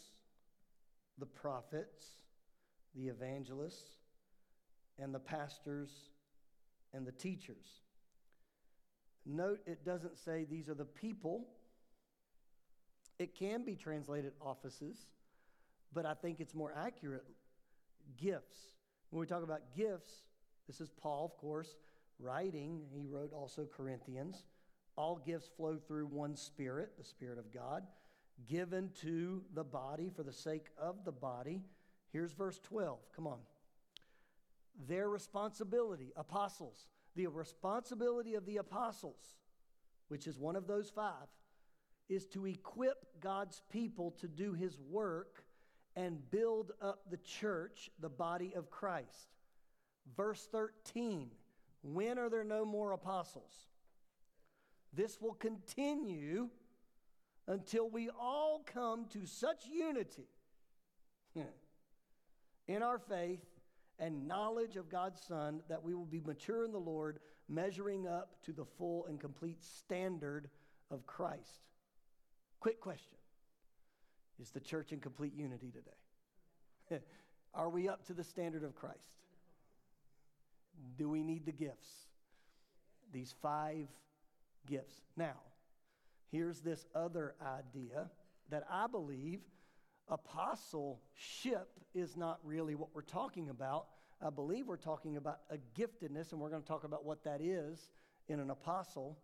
[1.18, 2.06] the prophets,
[2.94, 3.90] the evangelists,
[4.98, 5.90] and the pastors
[6.92, 7.83] and the teachers.
[9.26, 11.46] Note it doesn't say these are the people.
[13.18, 15.06] It can be translated offices,
[15.92, 17.24] but I think it's more accurate
[18.20, 18.56] gifts.
[19.10, 20.24] When we talk about gifts,
[20.66, 21.76] this is Paul, of course,
[22.18, 22.82] writing.
[22.92, 24.44] He wrote also Corinthians.
[24.96, 27.84] All gifts flow through one Spirit, the Spirit of God,
[28.48, 31.62] given to the body for the sake of the body.
[32.12, 32.98] Here's verse 12.
[33.14, 33.38] Come on.
[34.88, 39.36] Their responsibility, apostles, the responsibility of the apostles,
[40.08, 41.28] which is one of those five,
[42.08, 45.44] is to equip God's people to do his work
[45.96, 49.28] and build up the church, the body of Christ.
[50.16, 51.30] Verse 13
[51.82, 53.52] When are there no more apostles?
[54.92, 56.48] This will continue
[57.46, 60.28] until we all come to such unity
[62.68, 63.44] in our faith
[63.98, 68.42] and knowledge of God's Son that we will be mature in the Lord, measuring up
[68.44, 70.48] to the full and complete standard
[70.90, 71.68] of Christ.
[72.60, 73.18] Quick question
[74.40, 77.02] Is the church in complete unity today?
[77.54, 79.12] Are we up to the standard of Christ?
[80.98, 81.88] Do we need the gifts?
[83.12, 83.86] These five
[84.66, 85.02] gifts.
[85.16, 85.36] Now,
[86.32, 88.10] here's this other idea
[88.50, 89.40] that I believe
[90.08, 93.86] apostleship is not really what we're talking about.
[94.24, 97.40] I believe we're talking about a giftedness, and we're going to talk about what that
[97.40, 97.90] is
[98.28, 99.18] in an apostle.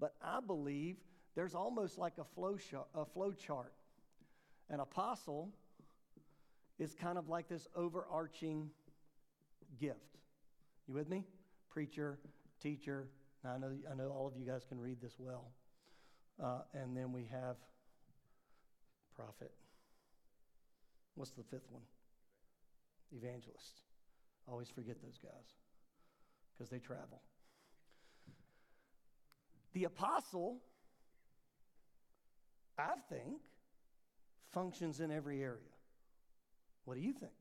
[0.00, 0.96] But I believe
[1.34, 3.72] there's almost like a flow, sh- a flow chart.
[4.70, 5.50] An apostle
[6.78, 8.70] is kind of like this overarching
[9.80, 10.18] gift.
[10.88, 11.24] You with me?
[11.70, 12.18] Preacher,
[12.60, 13.08] teacher.
[13.42, 15.52] Now, I know, I know all of you guys can read this well.
[16.42, 17.56] Uh, and then we have
[19.14, 19.52] prophet.
[21.14, 21.82] What's the fifth one?
[23.12, 23.80] Evangelist.
[24.48, 25.54] Always forget those guys
[26.52, 27.22] because they travel.
[29.72, 30.58] The apostle,
[32.78, 33.40] I think,
[34.52, 35.58] functions in every area.
[36.84, 37.32] What do you think?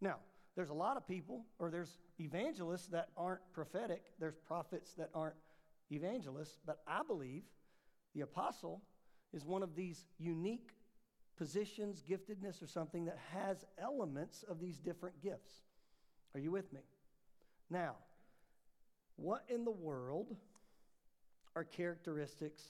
[0.00, 0.16] Now,
[0.56, 5.36] there's a lot of people, or there's evangelists that aren't prophetic, there's prophets that aren't
[5.90, 7.42] evangelists, but I believe
[8.14, 8.82] the apostle
[9.32, 10.70] is one of these unique
[11.36, 15.62] positions, giftedness, or something that has elements of these different gifts.
[16.34, 16.80] Are you with me?
[17.70, 17.96] Now,
[19.16, 20.36] what in the world
[21.56, 22.62] are characteristics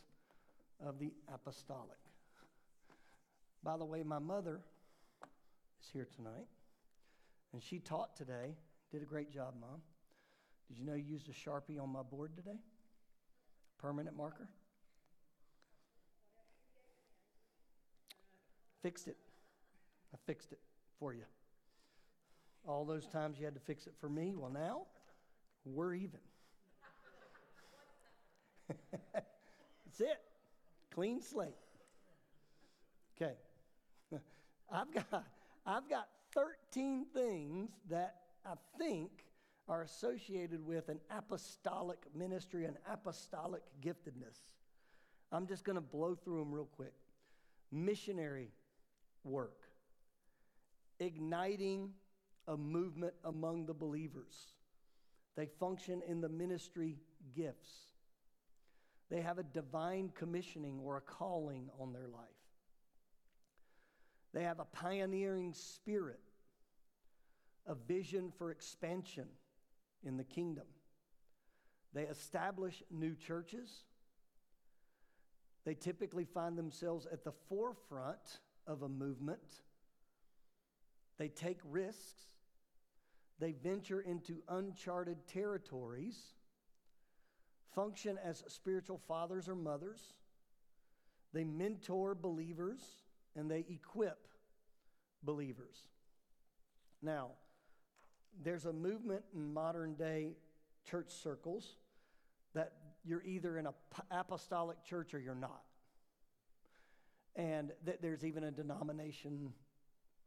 [0.85, 1.99] of the apostolic?
[3.63, 4.61] By the way, my mother
[5.83, 6.47] is here tonight,
[7.53, 8.57] and she taught today.
[8.91, 9.81] Did a great job, Mom.
[10.69, 12.59] Did you know you used a Sharpie on my board today?
[13.79, 14.49] Permanent marker?
[18.83, 19.17] Fixed it.
[20.13, 20.59] I fixed it
[20.99, 21.25] for you.
[22.67, 24.83] All those times you had to fix it for me, well, now
[25.65, 26.21] we're even.
[29.13, 30.21] That's it.
[30.93, 31.55] Clean slate.
[33.17, 33.35] Okay.
[34.73, 35.25] I've got
[35.67, 39.11] I've got 13 things that I think
[39.69, 44.41] are associated with an apostolic ministry, an apostolic giftedness.
[45.31, 46.93] I'm just going to blow through them real quick.
[47.71, 48.51] Missionary
[49.25, 49.63] work,
[50.99, 51.91] igniting
[52.49, 54.35] a movement among the believers.
[55.37, 56.97] They function in the ministry
[57.35, 57.71] gifts.
[59.11, 62.29] They have a divine commissioning or a calling on their life.
[64.33, 66.21] They have a pioneering spirit,
[67.67, 69.27] a vision for expansion
[70.03, 70.65] in the kingdom.
[71.93, 73.71] They establish new churches.
[75.65, 79.41] They typically find themselves at the forefront of a movement.
[81.19, 82.23] They take risks.
[83.39, 86.17] They venture into uncharted territories,
[87.75, 90.01] function as spiritual fathers or mothers.
[91.33, 92.81] They mentor believers
[93.35, 94.29] and they equip
[95.25, 95.77] believers.
[97.03, 97.31] Now,
[98.45, 100.37] there's a movement in modern day
[100.85, 101.77] church circles
[102.55, 102.73] that
[103.05, 103.73] you're either in an
[104.11, 105.63] apostolic church or you're not
[107.37, 109.53] and that there's even a denomination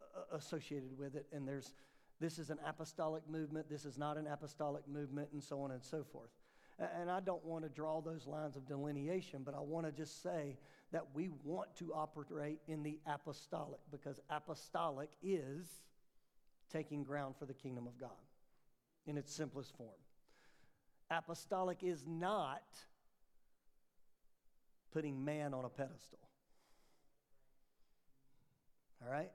[0.02, 1.28] uh, associated with it.
[1.32, 1.74] And there's
[2.20, 3.70] this is an apostolic movement.
[3.70, 6.30] This is not an apostolic movement and so on and so forth.
[6.78, 10.22] And i don't want to draw those lines of delineation but i want to just
[10.22, 10.58] say
[10.92, 15.84] that we want to operate in the apostolic because apostolic is
[16.70, 18.10] taking ground for the kingdom of god
[19.08, 19.90] in its simplest form.
[21.10, 22.64] Apostolic is not
[24.92, 26.25] putting man on a pedestal
[29.04, 29.32] all right?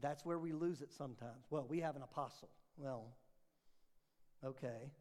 [0.00, 1.46] That's where we lose it sometimes.
[1.50, 2.48] Well, we have an apostle.
[2.76, 3.06] Well,
[4.44, 4.92] okay.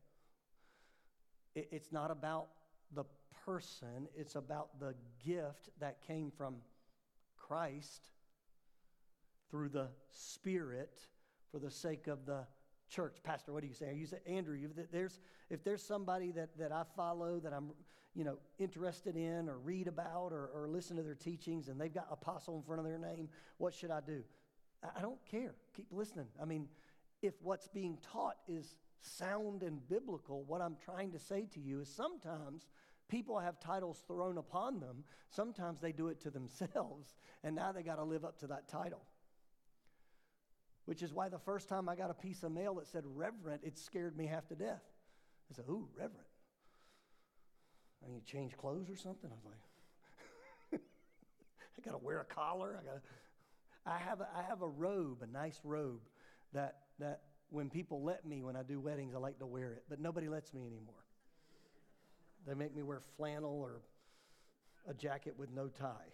[1.55, 2.47] It, it's not about
[2.93, 3.05] the
[3.45, 4.95] person, it's about the
[5.25, 6.55] gift that came from
[7.37, 8.09] Christ
[9.49, 10.99] through the Spirit
[11.51, 12.45] for the sake of the
[12.89, 13.17] church.
[13.23, 13.93] Pastor, what do you say?
[13.95, 15.19] You say, Andrew, you, there's,
[15.49, 17.71] if there's somebody that, that I follow that I'm
[18.17, 21.93] you know, interested in or read about or, or listen to their teachings and they've
[21.93, 23.29] got apostle in front of their name,
[23.59, 24.23] what should I do?
[24.95, 25.53] I don't care.
[25.75, 26.27] Keep listening.
[26.41, 26.67] I mean,
[27.21, 31.81] if what's being taught is sound and biblical, what I'm trying to say to you
[31.81, 32.69] is sometimes
[33.07, 35.03] people have titles thrown upon them.
[35.29, 38.67] Sometimes they do it to themselves, and now they got to live up to that
[38.67, 39.01] title.
[40.87, 43.59] Which is why the first time I got a piece of mail that said reverend,
[43.63, 44.81] it scared me half to death.
[45.51, 46.23] I said, Ooh, reverend.
[48.05, 49.29] I need to change clothes or something.
[49.29, 49.43] I was
[50.71, 50.81] like,
[51.77, 52.79] I got to wear a collar.
[52.81, 53.01] I got to.
[53.85, 55.99] I have a, I have a robe, a nice robe
[56.53, 59.83] that that when people let me when I do weddings, I like to wear it,
[59.89, 60.95] but nobody lets me anymore.
[62.45, 63.81] They make me wear flannel or
[64.89, 66.13] a jacket with no tie.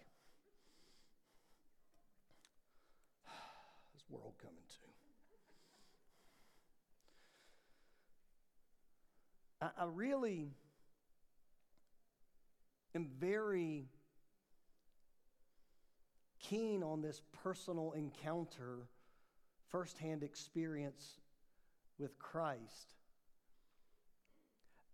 [3.94, 4.84] this world coming to.
[9.64, 10.50] I, I really
[12.94, 13.86] am very
[16.38, 18.86] keen on this personal encounter,
[19.70, 21.18] firsthand experience
[21.98, 22.94] with Christ.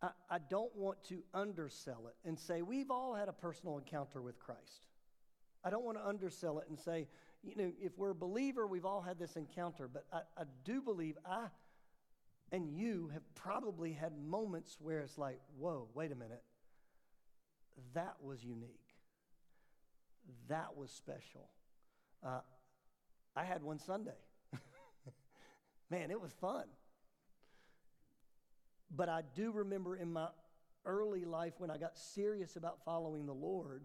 [0.03, 4.23] I, I, don't want to undersell it and say we've all had a personal encounter
[4.23, 4.87] with Christ.
[5.65, 7.09] I don't want to undersell it and say,
[7.43, 9.89] you know, if we're a believer, we've all had this encounter.
[9.93, 11.47] But I, I do believe I
[12.53, 16.43] and you have probably had moments where it's like, whoa, wait a minute.
[17.95, 18.95] That was unique.
[20.49, 21.49] That was special.
[22.25, 22.41] Uh,
[23.37, 24.19] I had one Sunday.
[25.91, 26.65] Man, it was fun.
[28.95, 30.29] But I do remember in my
[30.85, 33.85] early life when I got serious about following the Lord,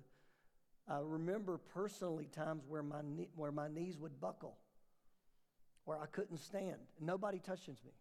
[0.88, 4.58] I remember personally times where my, knee, where my knees would buckle,
[5.86, 6.78] where I couldn't stand.
[7.00, 7.92] Nobody touches me.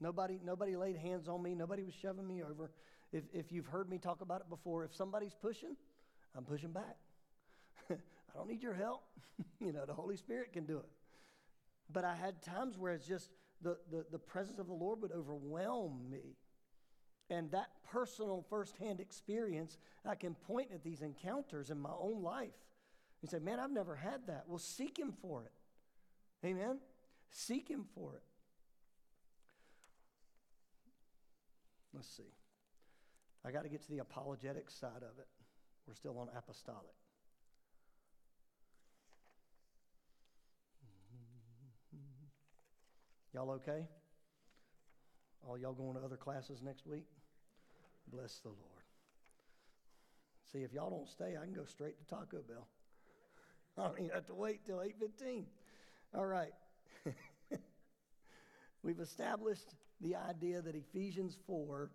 [0.00, 1.54] Nobody, nobody laid hands on me.
[1.54, 2.70] Nobody was shoving me over.
[3.12, 5.76] If, if you've heard me talk about it before, if somebody's pushing,
[6.36, 6.96] I'm pushing back.
[7.90, 7.94] I
[8.34, 9.02] don't need your help.
[9.60, 10.88] you know, the Holy Spirit can do it.
[11.92, 13.30] But I had times where it's just
[13.62, 16.36] the, the, the presence of the Lord would overwhelm me.
[17.28, 22.54] And that personal firsthand experience, I can point at these encounters in my own life
[23.22, 24.44] and say, man, I've never had that.
[24.48, 26.46] Well, seek Him for it.
[26.46, 26.78] Amen?
[27.30, 28.22] Seek Him for it.
[31.94, 32.32] Let's see.
[33.44, 35.26] I got to get to the apologetic side of it.
[35.86, 36.94] We're still on apostolic.
[43.32, 43.86] Y'all okay?
[45.46, 47.06] All y'all going to other classes next week?
[48.12, 48.84] Bless the Lord.
[50.52, 52.66] See, if y'all don't stay, I can go straight to Taco Bell.
[53.78, 55.44] I don't even have to wait till 8:15.
[56.14, 56.52] All right.
[58.82, 61.90] We've established the idea that Ephesians 4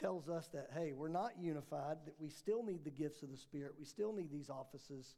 [0.00, 3.36] tells us that, hey, we're not unified, that we still need the gifts of the
[3.36, 5.16] Spirit, we still need these offices,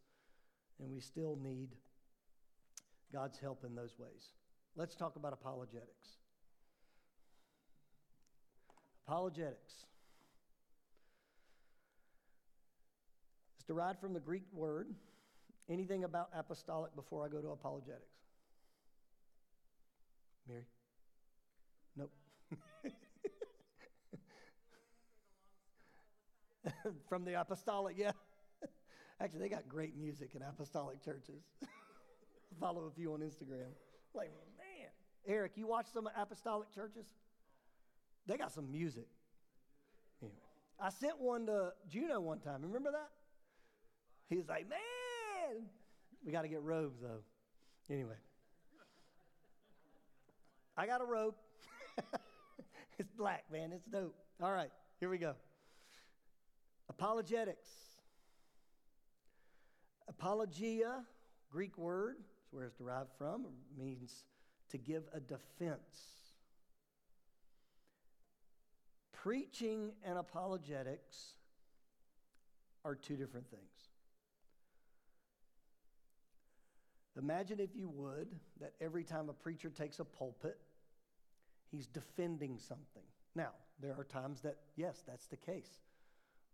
[0.78, 1.68] and we still need
[3.12, 4.33] God's help in those ways.
[4.76, 6.18] Let's talk about apologetics.
[9.07, 9.87] Apologetics.
[13.57, 14.89] It's derived from the Greek word.
[15.68, 18.05] Anything about apostolic before I go to apologetics?
[20.49, 20.64] Mary?
[21.97, 22.12] Nope.
[27.09, 28.12] from the apostolic, yeah.
[29.20, 31.43] Actually, they got great music in apostolic churches.
[32.61, 33.68] Follow a few on Instagram.
[34.14, 34.88] Like, man.
[35.26, 37.07] Eric, you watch some apostolic churches?
[38.26, 39.07] They got some music.
[40.22, 40.36] Anyway,
[40.80, 42.62] I sent one to Juno one time.
[42.62, 43.11] Remember that?
[44.28, 45.66] He was like, man,
[46.24, 47.22] we got to get robes though.
[47.91, 48.14] Anyway,
[50.76, 51.34] I got a robe.
[52.98, 53.72] It's black, man.
[53.72, 54.14] It's dope.
[54.42, 55.34] All right, here we go.
[56.88, 57.68] Apologetics.
[60.09, 61.05] Apologia,
[61.51, 63.46] Greek word, is where it's derived from,
[63.78, 64.24] means
[64.70, 65.78] to give a defense.
[69.12, 71.34] Preaching and apologetics
[72.84, 73.62] are two different things.
[77.18, 78.28] Imagine, if you would,
[78.61, 80.59] that every time a preacher takes a pulpit,
[81.71, 83.03] he's defending something.
[83.35, 83.51] Now,
[83.81, 85.81] there are times that, yes, that's the case.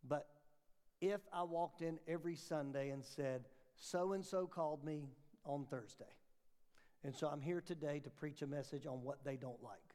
[0.09, 0.29] But
[1.01, 3.45] if I walked in every Sunday and said,
[3.75, 5.09] so and so called me
[5.45, 6.05] on Thursday,
[7.07, 9.95] And so I'm here today to preach a message on what they don't like.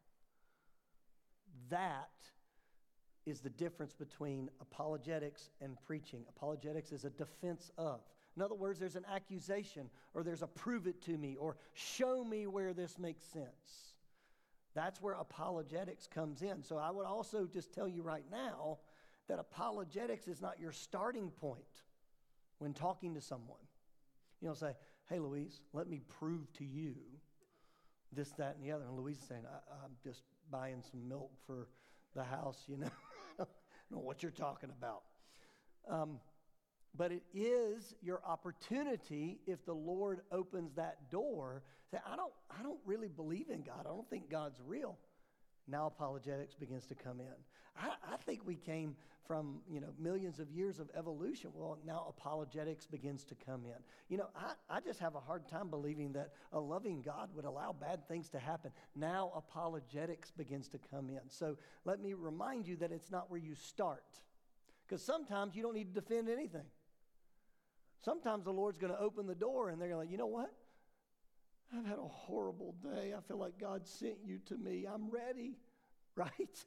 [1.69, 2.09] That
[3.26, 6.24] is the difference between apologetics and preaching.
[6.30, 7.99] Apologetics is a defense of.
[8.38, 12.24] In other words, there's an accusation, or there's a prove it to me, or show
[12.24, 13.90] me where this makes sense.
[14.74, 16.63] That's where apologetics comes in.
[16.63, 18.80] So I would also just tell you right now
[19.28, 21.84] that apologetics is not your starting point
[22.59, 23.59] when talking to someone.
[24.41, 24.74] You know, say,
[25.09, 26.95] hey, Louise, let me prove to you
[28.13, 28.86] this, that, and the other.
[28.86, 31.67] And Louise is saying, I, am just buying some milk for
[32.15, 32.91] the house, you know.
[33.38, 33.49] Don't
[33.91, 35.03] know what you're talking about.
[35.89, 36.19] Um,
[36.97, 41.63] but it is your opportunity if the Lord opens that door.
[41.89, 43.81] Say, I don't, I don't really believe in God.
[43.81, 44.97] I don't think God's real.
[45.67, 47.33] Now apologetics begins to come in.
[47.77, 51.51] I, I think we came from you know millions of years of evolution.
[51.53, 53.77] Well, now apologetics begins to come in.
[54.09, 57.45] You know, I, I just have a hard time believing that a loving God would
[57.45, 58.71] allow bad things to happen.
[58.95, 61.21] Now apologetics begins to come in.
[61.29, 64.03] So let me remind you that it's not where you start.
[64.85, 66.65] Because sometimes you don't need to defend anything.
[68.03, 70.51] Sometimes the Lord's going to open the door and they're like, you know what?
[71.75, 73.13] I've had a horrible day.
[73.17, 74.85] I feel like God sent you to me.
[74.91, 75.57] I'm ready,
[76.15, 76.65] right?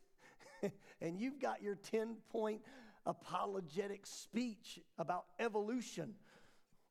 [1.01, 2.63] and you've got your 10 point
[3.05, 6.15] apologetic speech about evolution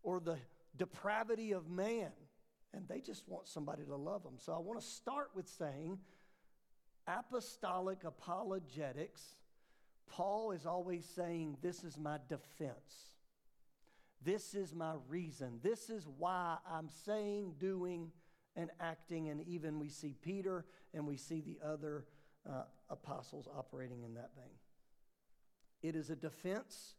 [0.03, 0.37] or the
[0.77, 2.11] depravity of man.
[2.73, 4.33] And they just want somebody to love them.
[4.37, 5.99] So I want to start with saying
[7.07, 9.21] apostolic apologetics.
[10.07, 13.12] Paul is always saying, This is my defense.
[14.23, 15.59] This is my reason.
[15.61, 18.11] This is why I'm saying, doing,
[18.55, 19.29] and acting.
[19.29, 22.05] And even we see Peter and we see the other
[22.49, 24.53] uh, apostles operating in that vein.
[25.81, 26.95] It is a defense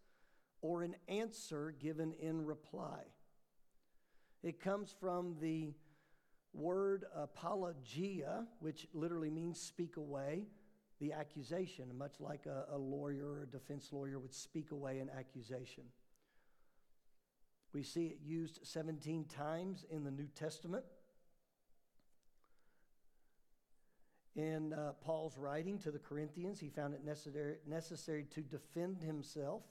[0.60, 3.00] or an answer given in reply.
[4.42, 5.72] It comes from the
[6.52, 10.44] word apologia, which literally means speak away,
[11.00, 15.10] the accusation, much like a, a lawyer or a defense lawyer would speak away an
[15.16, 15.84] accusation.
[17.74, 20.84] We see it used 17 times in the New Testament.
[24.36, 29.62] In uh, Paul's writing to the Corinthians, he found it necessary, necessary to defend himself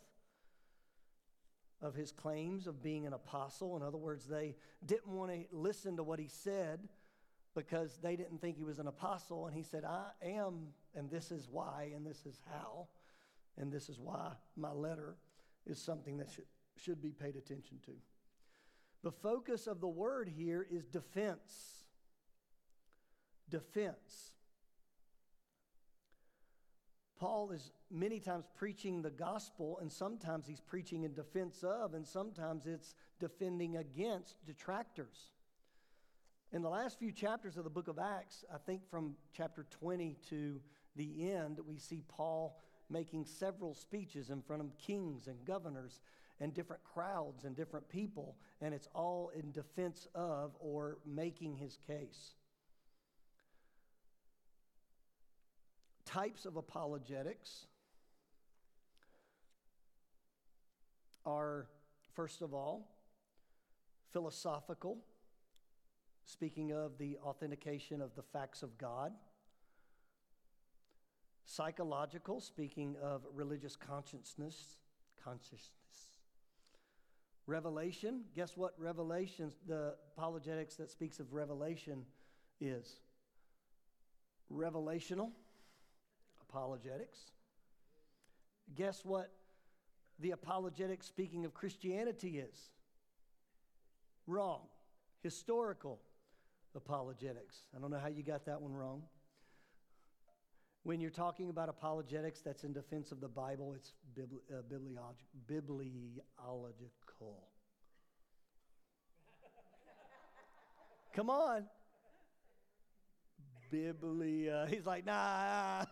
[1.82, 3.76] of his claims of being an apostle.
[3.78, 6.80] In other words, they didn't want to listen to what he said
[7.56, 9.48] because they didn't think he was an apostle.
[9.48, 12.88] And he said, I am, and this is why, and this is how,
[13.58, 15.16] and this is why my letter
[15.66, 16.46] is something that should,
[16.78, 17.92] should be paid attention to.
[19.04, 21.84] The focus of the word here is defense.
[23.50, 24.32] Defense.
[27.20, 32.08] Paul is many times preaching the gospel, and sometimes he's preaching in defense of, and
[32.08, 35.32] sometimes it's defending against detractors.
[36.52, 40.18] In the last few chapters of the book of Acts, I think from chapter 20
[40.30, 40.60] to
[40.96, 42.60] the end, we see Paul
[42.90, 46.00] making several speeches in front of kings and governors
[46.44, 51.78] and different crowds and different people, and it's all in defense of or making his
[51.88, 52.34] case.
[56.04, 57.68] Types of apologetics
[61.26, 61.68] are,
[62.14, 62.90] first of all,
[64.12, 64.98] philosophical,
[66.26, 69.14] speaking of the authentication of the facts of God.
[71.46, 74.76] Psychological, speaking of religious consciousness,
[75.24, 75.83] consciousness.
[77.46, 82.06] Revelation, guess what revelation, the apologetics that speaks of revelation
[82.62, 83.02] is?
[84.52, 85.32] Revelational
[86.50, 87.20] apologetics.
[88.76, 89.30] Guess what
[90.20, 92.70] the apologetic speaking of Christianity is?
[94.26, 94.62] Wrong.
[95.22, 96.00] Historical
[96.76, 97.58] apologetics.
[97.76, 99.04] I don't know how you got that one wrong.
[100.84, 104.62] When you're talking about apologetics that's in defense of the Bible, it's bibli- uh,
[105.50, 106.20] bibliological.
[111.16, 111.64] Come on.
[113.72, 114.68] Biblia.
[114.70, 115.14] He's like, nah,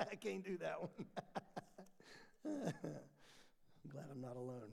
[0.00, 0.90] I can't do that one.
[2.46, 2.72] I'm
[3.90, 4.72] glad I'm not alone.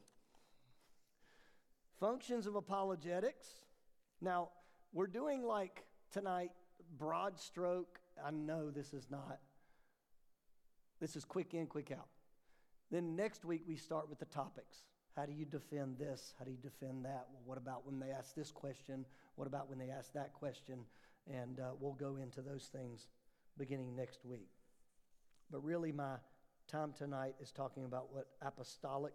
[2.00, 3.48] Functions of apologetics.
[4.22, 4.52] Now,
[4.94, 6.52] we're doing like tonight,
[6.98, 8.00] broad stroke.
[8.26, 9.40] I know this is not
[11.06, 12.08] this is quick in, quick out.
[12.89, 14.86] Then next week, we start with the topics.
[15.16, 16.34] How do you defend this?
[16.39, 17.28] How do you defend that?
[17.32, 19.06] Well, what about when they ask this question?
[19.36, 20.80] What about when they ask that question?
[21.32, 23.06] And uh, we'll go into those things
[23.56, 24.49] beginning next week.
[25.51, 26.16] But really, my
[26.68, 29.14] time tonight is talking about what apostolic,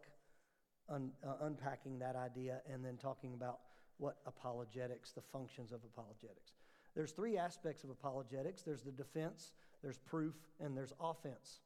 [0.88, 3.58] un, uh, unpacking that idea, and then talking about
[3.98, 6.52] what apologetics, the functions of apologetics.
[6.94, 9.50] There's three aspects of apologetics there's the defense,
[9.82, 11.58] there's proof, and there's offense.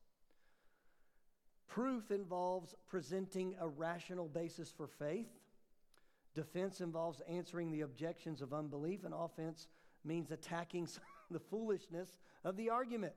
[1.69, 5.29] Proof involves presenting a rational basis for faith.
[6.35, 9.69] Defense involves answering the objections of unbelief, and offense
[10.05, 10.89] means attacking
[11.31, 13.15] the foolishness of the argument,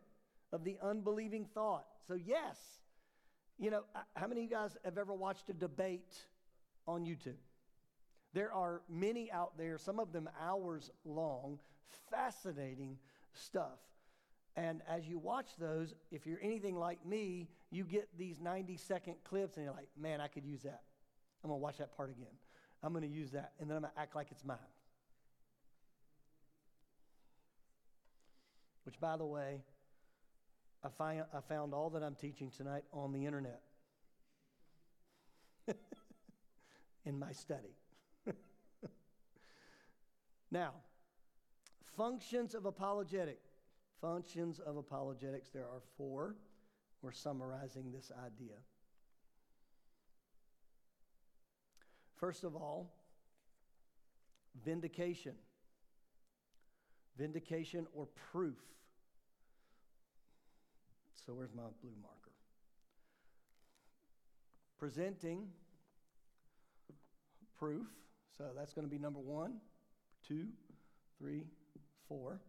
[0.51, 1.85] of the unbelieving thought.
[2.07, 2.57] So, yes,
[3.59, 3.83] you know,
[4.15, 6.15] how many of you guys have ever watched a debate
[6.87, 7.39] on YouTube?
[8.33, 11.59] There are many out there, some of them hours long,
[12.11, 12.97] fascinating
[13.33, 13.79] stuff.
[14.55, 19.15] And as you watch those, if you're anything like me, you get these 90 second
[19.23, 20.81] clips and you're like, man, I could use that.
[21.43, 22.33] I'm going to watch that part again.
[22.81, 23.53] I'm going to use that.
[23.59, 24.57] And then I'm going to act like it's mine.
[28.83, 29.61] Which, by the way,
[30.83, 33.61] I, find, I found all that I'm teaching tonight on the internet
[37.05, 37.75] in my study.
[40.51, 40.73] now,
[41.97, 43.41] functions of apologetic.
[43.99, 46.35] Functions of apologetics, there are four.
[47.01, 48.55] We're summarizing this idea.
[52.17, 52.91] First of all,
[54.65, 55.35] vindication.
[57.17, 58.57] Vindication or proof.
[61.25, 62.31] So, where's my blue marker?
[64.79, 65.47] Presenting
[67.59, 67.87] proof.
[68.37, 69.55] So, that's going to be number one,
[70.27, 70.47] two,
[71.19, 71.43] three,
[72.07, 72.39] four.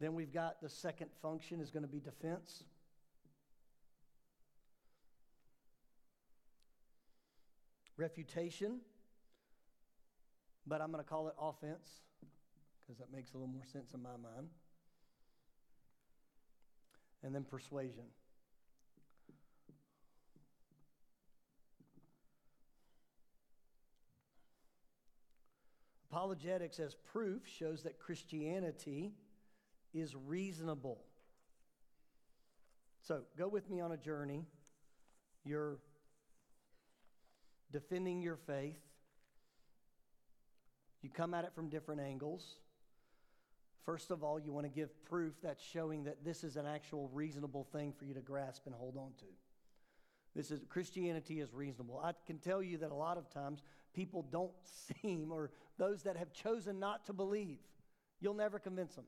[0.00, 2.64] Then we've got the second function is going to be defense.
[7.96, 8.80] Refutation,
[10.66, 11.88] but I'm going to call it offense
[12.86, 14.48] because that makes a little more sense in my mind.
[17.22, 18.04] And then persuasion.
[26.10, 29.12] Apologetics as proof shows that Christianity
[29.92, 31.02] is reasonable.
[33.02, 34.44] So go with me on a journey.
[35.44, 35.78] You're
[37.72, 38.80] defending your faith.
[41.02, 42.44] You come at it from different angles.
[43.84, 47.08] First of all, you want to give proof that's showing that this is an actual
[47.12, 49.26] reasonable thing for you to grasp and hold on to.
[50.34, 52.00] This is Christianity is reasonable.
[52.02, 53.62] I can tell you that a lot of times
[53.94, 54.52] people don't
[55.02, 57.58] seem, or those that have chosen not to believe,
[58.20, 59.04] you'll never convince them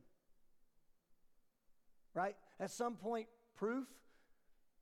[2.18, 2.34] right?
[2.58, 3.86] At some point, proof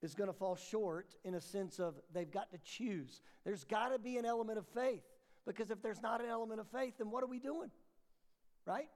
[0.07, 3.21] is going to fall short in a sense of they've got to choose.
[3.45, 5.03] There's got to be an element of faith
[5.45, 7.71] because if there's not an element of faith, then what are we doing?
[8.65, 8.89] Right?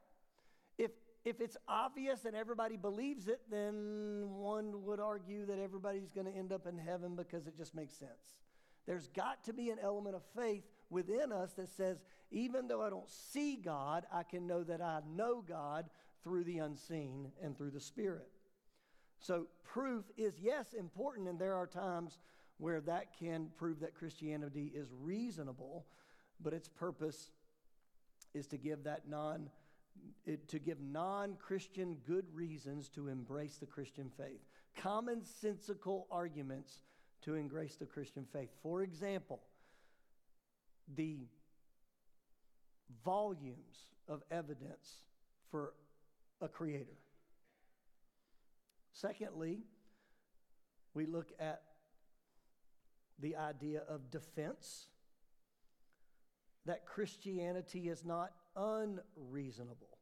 [0.78, 0.92] If
[1.24, 6.32] if it's obvious and everybody believes it, then one would argue that everybody's going to
[6.32, 8.38] end up in heaven because it just makes sense.
[8.86, 11.98] There's got to be an element of faith within us that says,
[12.30, 15.90] even though I don't see God, I can know that I know God
[16.24, 18.30] through the unseen and through the Spirit.
[19.20, 22.18] So, proof is, yes, important, and there are times
[22.58, 25.86] where that can prove that Christianity is reasonable,
[26.42, 27.30] but its purpose
[28.34, 29.50] is to give that non
[30.48, 34.40] to give non-Christian good reasons to embrace the Christian faith.
[34.78, 36.80] Commonsensical arguments
[37.22, 38.48] to embrace the Christian faith.
[38.62, 39.40] For example,
[40.96, 41.26] the
[43.04, 45.02] volumes of evidence
[45.50, 45.74] for
[46.40, 46.96] a creator.
[48.92, 49.60] Secondly,
[50.94, 51.62] we look at
[53.20, 54.88] the idea of defense
[56.66, 59.98] that Christianity is not unreasonable.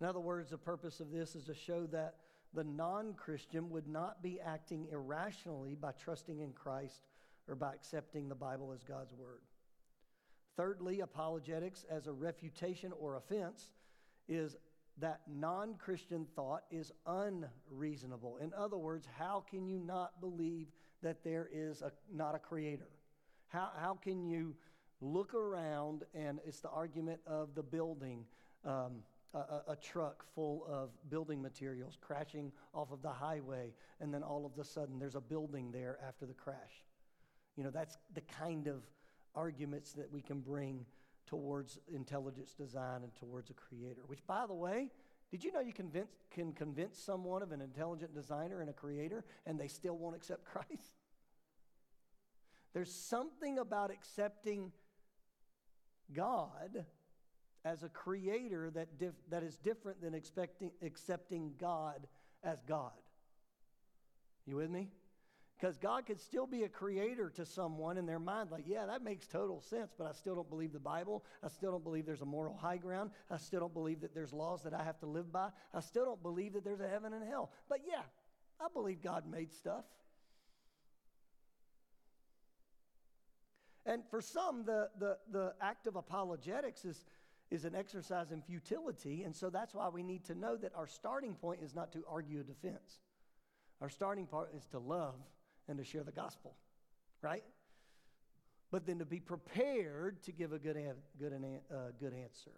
[0.00, 2.16] In other words, the purpose of this is to show that
[2.54, 7.02] the non Christian would not be acting irrationally by trusting in Christ
[7.48, 9.42] or by accepting the Bible as God's Word.
[10.56, 13.70] Thirdly, apologetics as a refutation or offense
[14.28, 14.56] is
[14.98, 18.38] that non Christian thought is unreasonable.
[18.38, 20.68] In other words, how can you not believe
[21.02, 22.88] that there is a, not a creator?
[23.48, 24.54] How, how can you
[25.00, 28.24] look around and it's the argument of the building,
[28.64, 34.22] um, a, a, truck full of building materials crashing off of the highway, and then
[34.22, 36.84] all of a sudden there's a building there after the crash?
[37.56, 38.82] You know, that's the kind of
[39.34, 40.84] arguments that we can bring
[41.30, 44.02] towards intelligence design and towards a creator.
[44.08, 44.90] Which, by the way,
[45.30, 49.24] did you know you convince, can convince someone of an intelligent designer and a creator
[49.46, 50.96] and they still won't accept Christ?
[52.74, 54.72] There's something about accepting
[56.12, 56.84] God
[57.64, 62.08] as a creator that, dif- that is different than expecting, accepting God
[62.42, 62.92] as God.
[64.46, 64.88] You with me?
[65.60, 69.02] Because God could still be a creator to someone in their mind, like, yeah, that
[69.02, 71.22] makes total sense, but I still don't believe the Bible.
[71.42, 73.10] I still don't believe there's a moral high ground.
[73.30, 75.50] I still don't believe that there's laws that I have to live by.
[75.74, 77.50] I still don't believe that there's a heaven and hell.
[77.68, 78.02] But yeah,
[78.58, 79.84] I believe God made stuff.
[83.84, 87.04] And for some, the, the, the act of apologetics is,
[87.50, 89.24] is an exercise in futility.
[89.24, 92.02] And so that's why we need to know that our starting point is not to
[92.08, 93.00] argue a defense.
[93.82, 95.16] Our starting point is to love
[95.70, 96.54] and to share the gospel,
[97.22, 97.44] right?
[98.70, 100.76] But then to be prepared to give a good,
[101.18, 102.52] good, uh, good answer.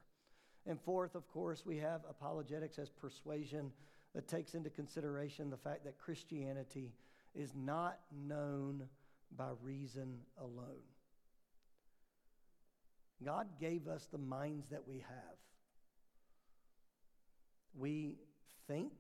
[0.66, 3.70] And fourth, of course, we have apologetics as persuasion
[4.14, 6.92] that takes into consideration the fact that Christianity
[7.34, 8.88] is not known
[9.36, 10.82] by reason alone.
[13.24, 15.36] God gave us the minds that we have.
[17.74, 18.16] We
[18.66, 18.92] think,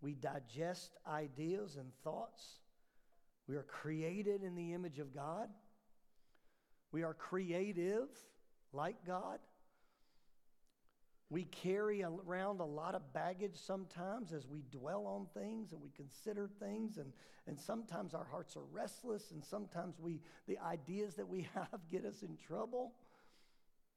[0.00, 2.60] we digest ideas and thoughts.
[3.46, 5.48] We are created in the image of God.
[6.92, 8.08] We are creative
[8.72, 9.38] like God.
[11.28, 15.90] We carry around a lot of baggage sometimes as we dwell on things and we
[15.90, 17.12] consider things, and,
[17.46, 22.04] and sometimes our hearts are restless, and sometimes we, the ideas that we have get
[22.04, 22.94] us in trouble.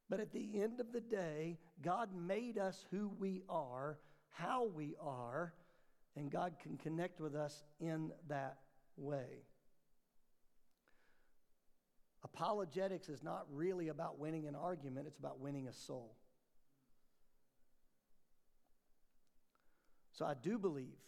[0.10, 3.98] But at the end of the day, God made us who we are,
[4.30, 5.54] how we are,
[6.16, 8.58] and God can connect with us in that
[8.98, 9.44] way.
[12.24, 16.16] Apologetics is not really about winning an argument, it's about winning a soul.
[20.14, 21.00] So I do believe,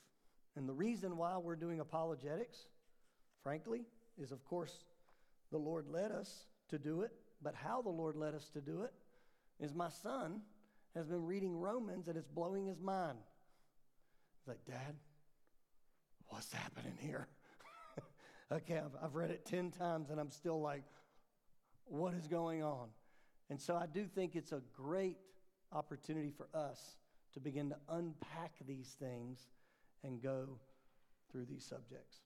[0.55, 2.57] and the reason why we're doing apologetics,
[3.43, 3.83] frankly,
[4.17, 4.83] is of course
[5.51, 8.81] the Lord led us to do it, but how the Lord led us to do
[8.81, 8.93] it
[9.59, 10.41] is my son
[10.95, 13.19] has been reading Romans and it's blowing his mind.
[14.45, 14.95] He's like, Dad,
[16.27, 17.27] what's happening here?
[18.51, 20.83] okay, I've, I've read it 10 times and I'm still like,
[21.85, 22.89] what is going on?
[23.49, 25.17] And so I do think it's a great
[25.71, 26.97] opportunity for us
[27.33, 29.47] to begin to unpack these things
[30.03, 30.59] and go
[31.31, 32.17] through these subjects.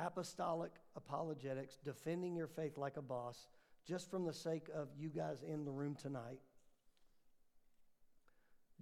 [0.00, 3.48] Apostolic apologetics, defending your faith like a boss,
[3.86, 6.40] just from the sake of you guys in the room tonight.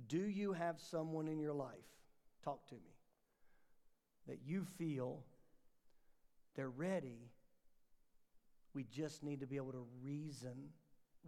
[0.07, 1.95] Do you have someone in your life,
[2.47, 2.94] talk to me,
[4.28, 5.24] that you feel
[6.55, 7.30] they're ready?
[8.74, 10.70] We just need to be able to reason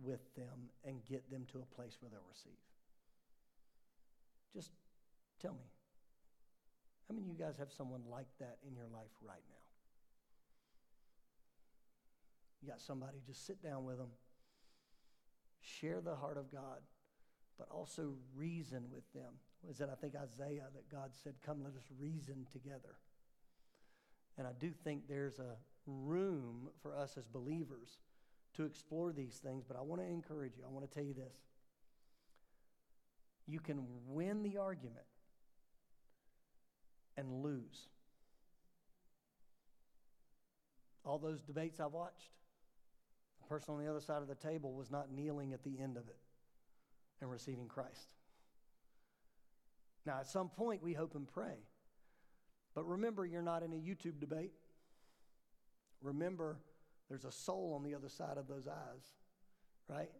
[0.02, 2.52] with them and get them to a place where they'll receive.
[4.54, 4.70] Just
[5.42, 5.70] tell me.
[7.08, 9.54] How many of you guys have someone like that in your life right now?
[12.62, 14.10] You got somebody, just sit down with them,
[15.60, 16.80] share the heart of God,
[17.58, 19.34] but also reason with them.
[19.62, 22.94] Was it, I think, Isaiah that God said, Come, let us reason together.
[24.38, 25.56] And I do think there's a
[25.86, 27.98] room for us as believers
[28.54, 30.62] to explore these things, but I want to encourage you.
[30.64, 31.34] I want to tell you this
[33.46, 35.06] you can win the argument
[37.16, 37.88] and lose.
[41.04, 42.28] All those debates I watched,
[43.40, 45.96] the person on the other side of the table was not kneeling at the end
[45.96, 46.18] of it
[47.20, 48.08] and receiving Christ.
[50.06, 51.56] Now, at some point, we hope and pray.
[52.74, 54.52] But remember, you're not in a YouTube debate.
[56.00, 56.58] Remember,
[57.08, 59.04] there's a soul on the other side of those eyes,
[59.88, 60.10] right?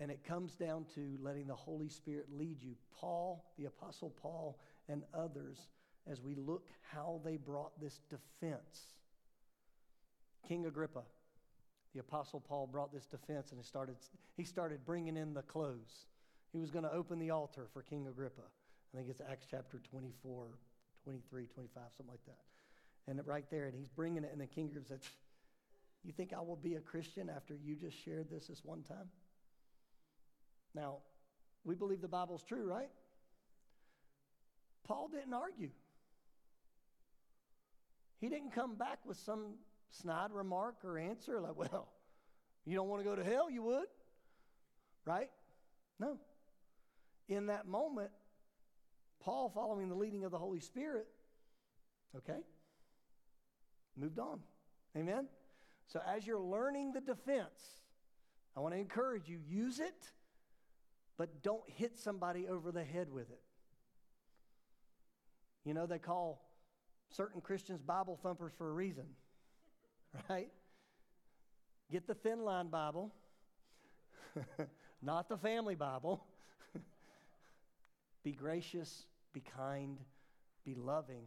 [0.00, 2.74] And it comes down to letting the Holy Spirit lead you.
[2.98, 5.68] Paul, the Apostle Paul, and others,
[6.10, 8.94] as we look how they brought this defense.
[10.48, 11.02] King Agrippa,
[11.94, 13.96] the Apostle Paul brought this defense and he started,
[14.36, 16.06] he started bringing in the clothes.
[16.52, 18.42] He was going to open the altar for King Agrippa.
[18.92, 20.46] I think it's Acts chapter 24,
[21.04, 22.38] 23, 25, something like that.
[23.06, 25.00] And right there, and he's bringing it, and the King Agrippa said,
[26.04, 29.08] You think I will be a Christian after you just shared this this one time?
[30.74, 30.98] Now,
[31.64, 32.90] we believe the Bible's true, right?
[34.84, 35.70] Paul didn't argue.
[38.20, 39.54] He didn't come back with some
[39.90, 41.88] snide remark or answer like, well,
[42.64, 43.86] you don't want to go to hell, you would.
[45.04, 45.30] Right?
[45.98, 46.18] No.
[47.28, 48.10] In that moment,
[49.20, 51.06] Paul, following the leading of the Holy Spirit,
[52.16, 52.40] okay,
[53.96, 54.40] moved on.
[54.96, 55.26] Amen?
[55.86, 57.80] So as you're learning the defense,
[58.56, 60.12] I want to encourage you use it
[61.16, 63.40] but don't hit somebody over the head with it.
[65.64, 66.44] You know, they call
[67.10, 69.04] certain Christians Bible thumpers for a reason,
[70.28, 70.50] right?
[71.90, 73.12] Get the thin line Bible,
[75.02, 76.24] not the family Bible.
[78.24, 79.98] be gracious, be kind,
[80.64, 81.24] be loving.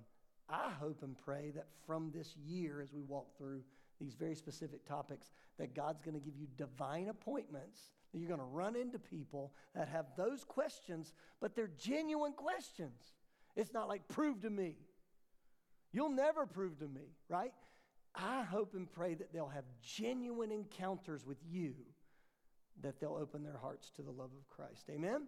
[0.50, 3.62] I hope and pray that from this year, as we walk through
[4.00, 7.80] these very specific topics, that God's going to give you divine appointments.
[8.14, 13.02] That you're going to run into people that have those questions, but they're genuine questions.
[13.56, 14.76] It's not like, prove to me.
[15.92, 17.52] You'll never prove to me, right?
[18.18, 21.74] I hope and pray that they'll have genuine encounters with you,
[22.82, 24.90] that they'll open their hearts to the love of Christ.
[24.90, 25.28] Amen?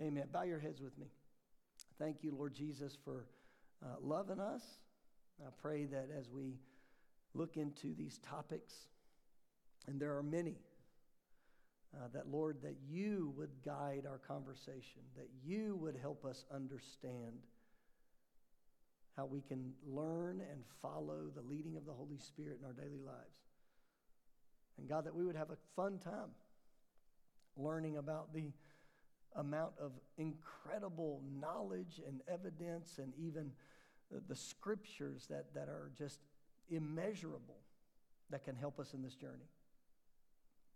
[0.00, 0.24] Amen.
[0.32, 1.06] Bow your heads with me.
[1.98, 3.26] Thank you, Lord Jesus, for
[3.84, 4.62] uh, loving us.
[5.44, 6.58] I pray that as we
[7.34, 8.74] look into these topics,
[9.86, 10.56] and there are many,
[11.94, 17.38] uh, that Lord, that you would guide our conversation, that you would help us understand
[19.18, 23.00] how we can learn and follow the leading of the Holy Spirit in our daily
[23.04, 23.42] lives.
[24.78, 26.30] And God, that we would have a fun time
[27.56, 28.52] learning about the
[29.34, 33.50] amount of incredible knowledge and evidence and even
[34.28, 36.20] the, scriptures that, that are just
[36.70, 37.58] immeasurable
[38.30, 39.48] that can help us in this journey.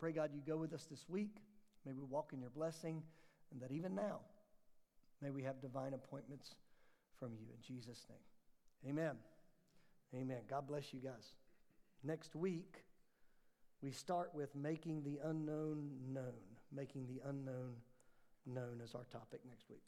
[0.01, 1.37] Pray, God, you go with us this week.
[1.87, 3.05] May we walk in your blessing,
[3.53, 4.19] and that even now,
[5.21, 6.57] may we have divine appointments
[7.21, 7.47] from you.
[7.55, 8.32] In Jesus' name.
[8.89, 9.17] Amen.
[10.15, 10.41] Amen.
[10.49, 11.33] God bless you guys.
[12.03, 12.85] Next week,
[13.81, 16.33] we start with making the unknown known.
[16.75, 17.75] Making the unknown
[18.47, 19.83] known as our topic next week.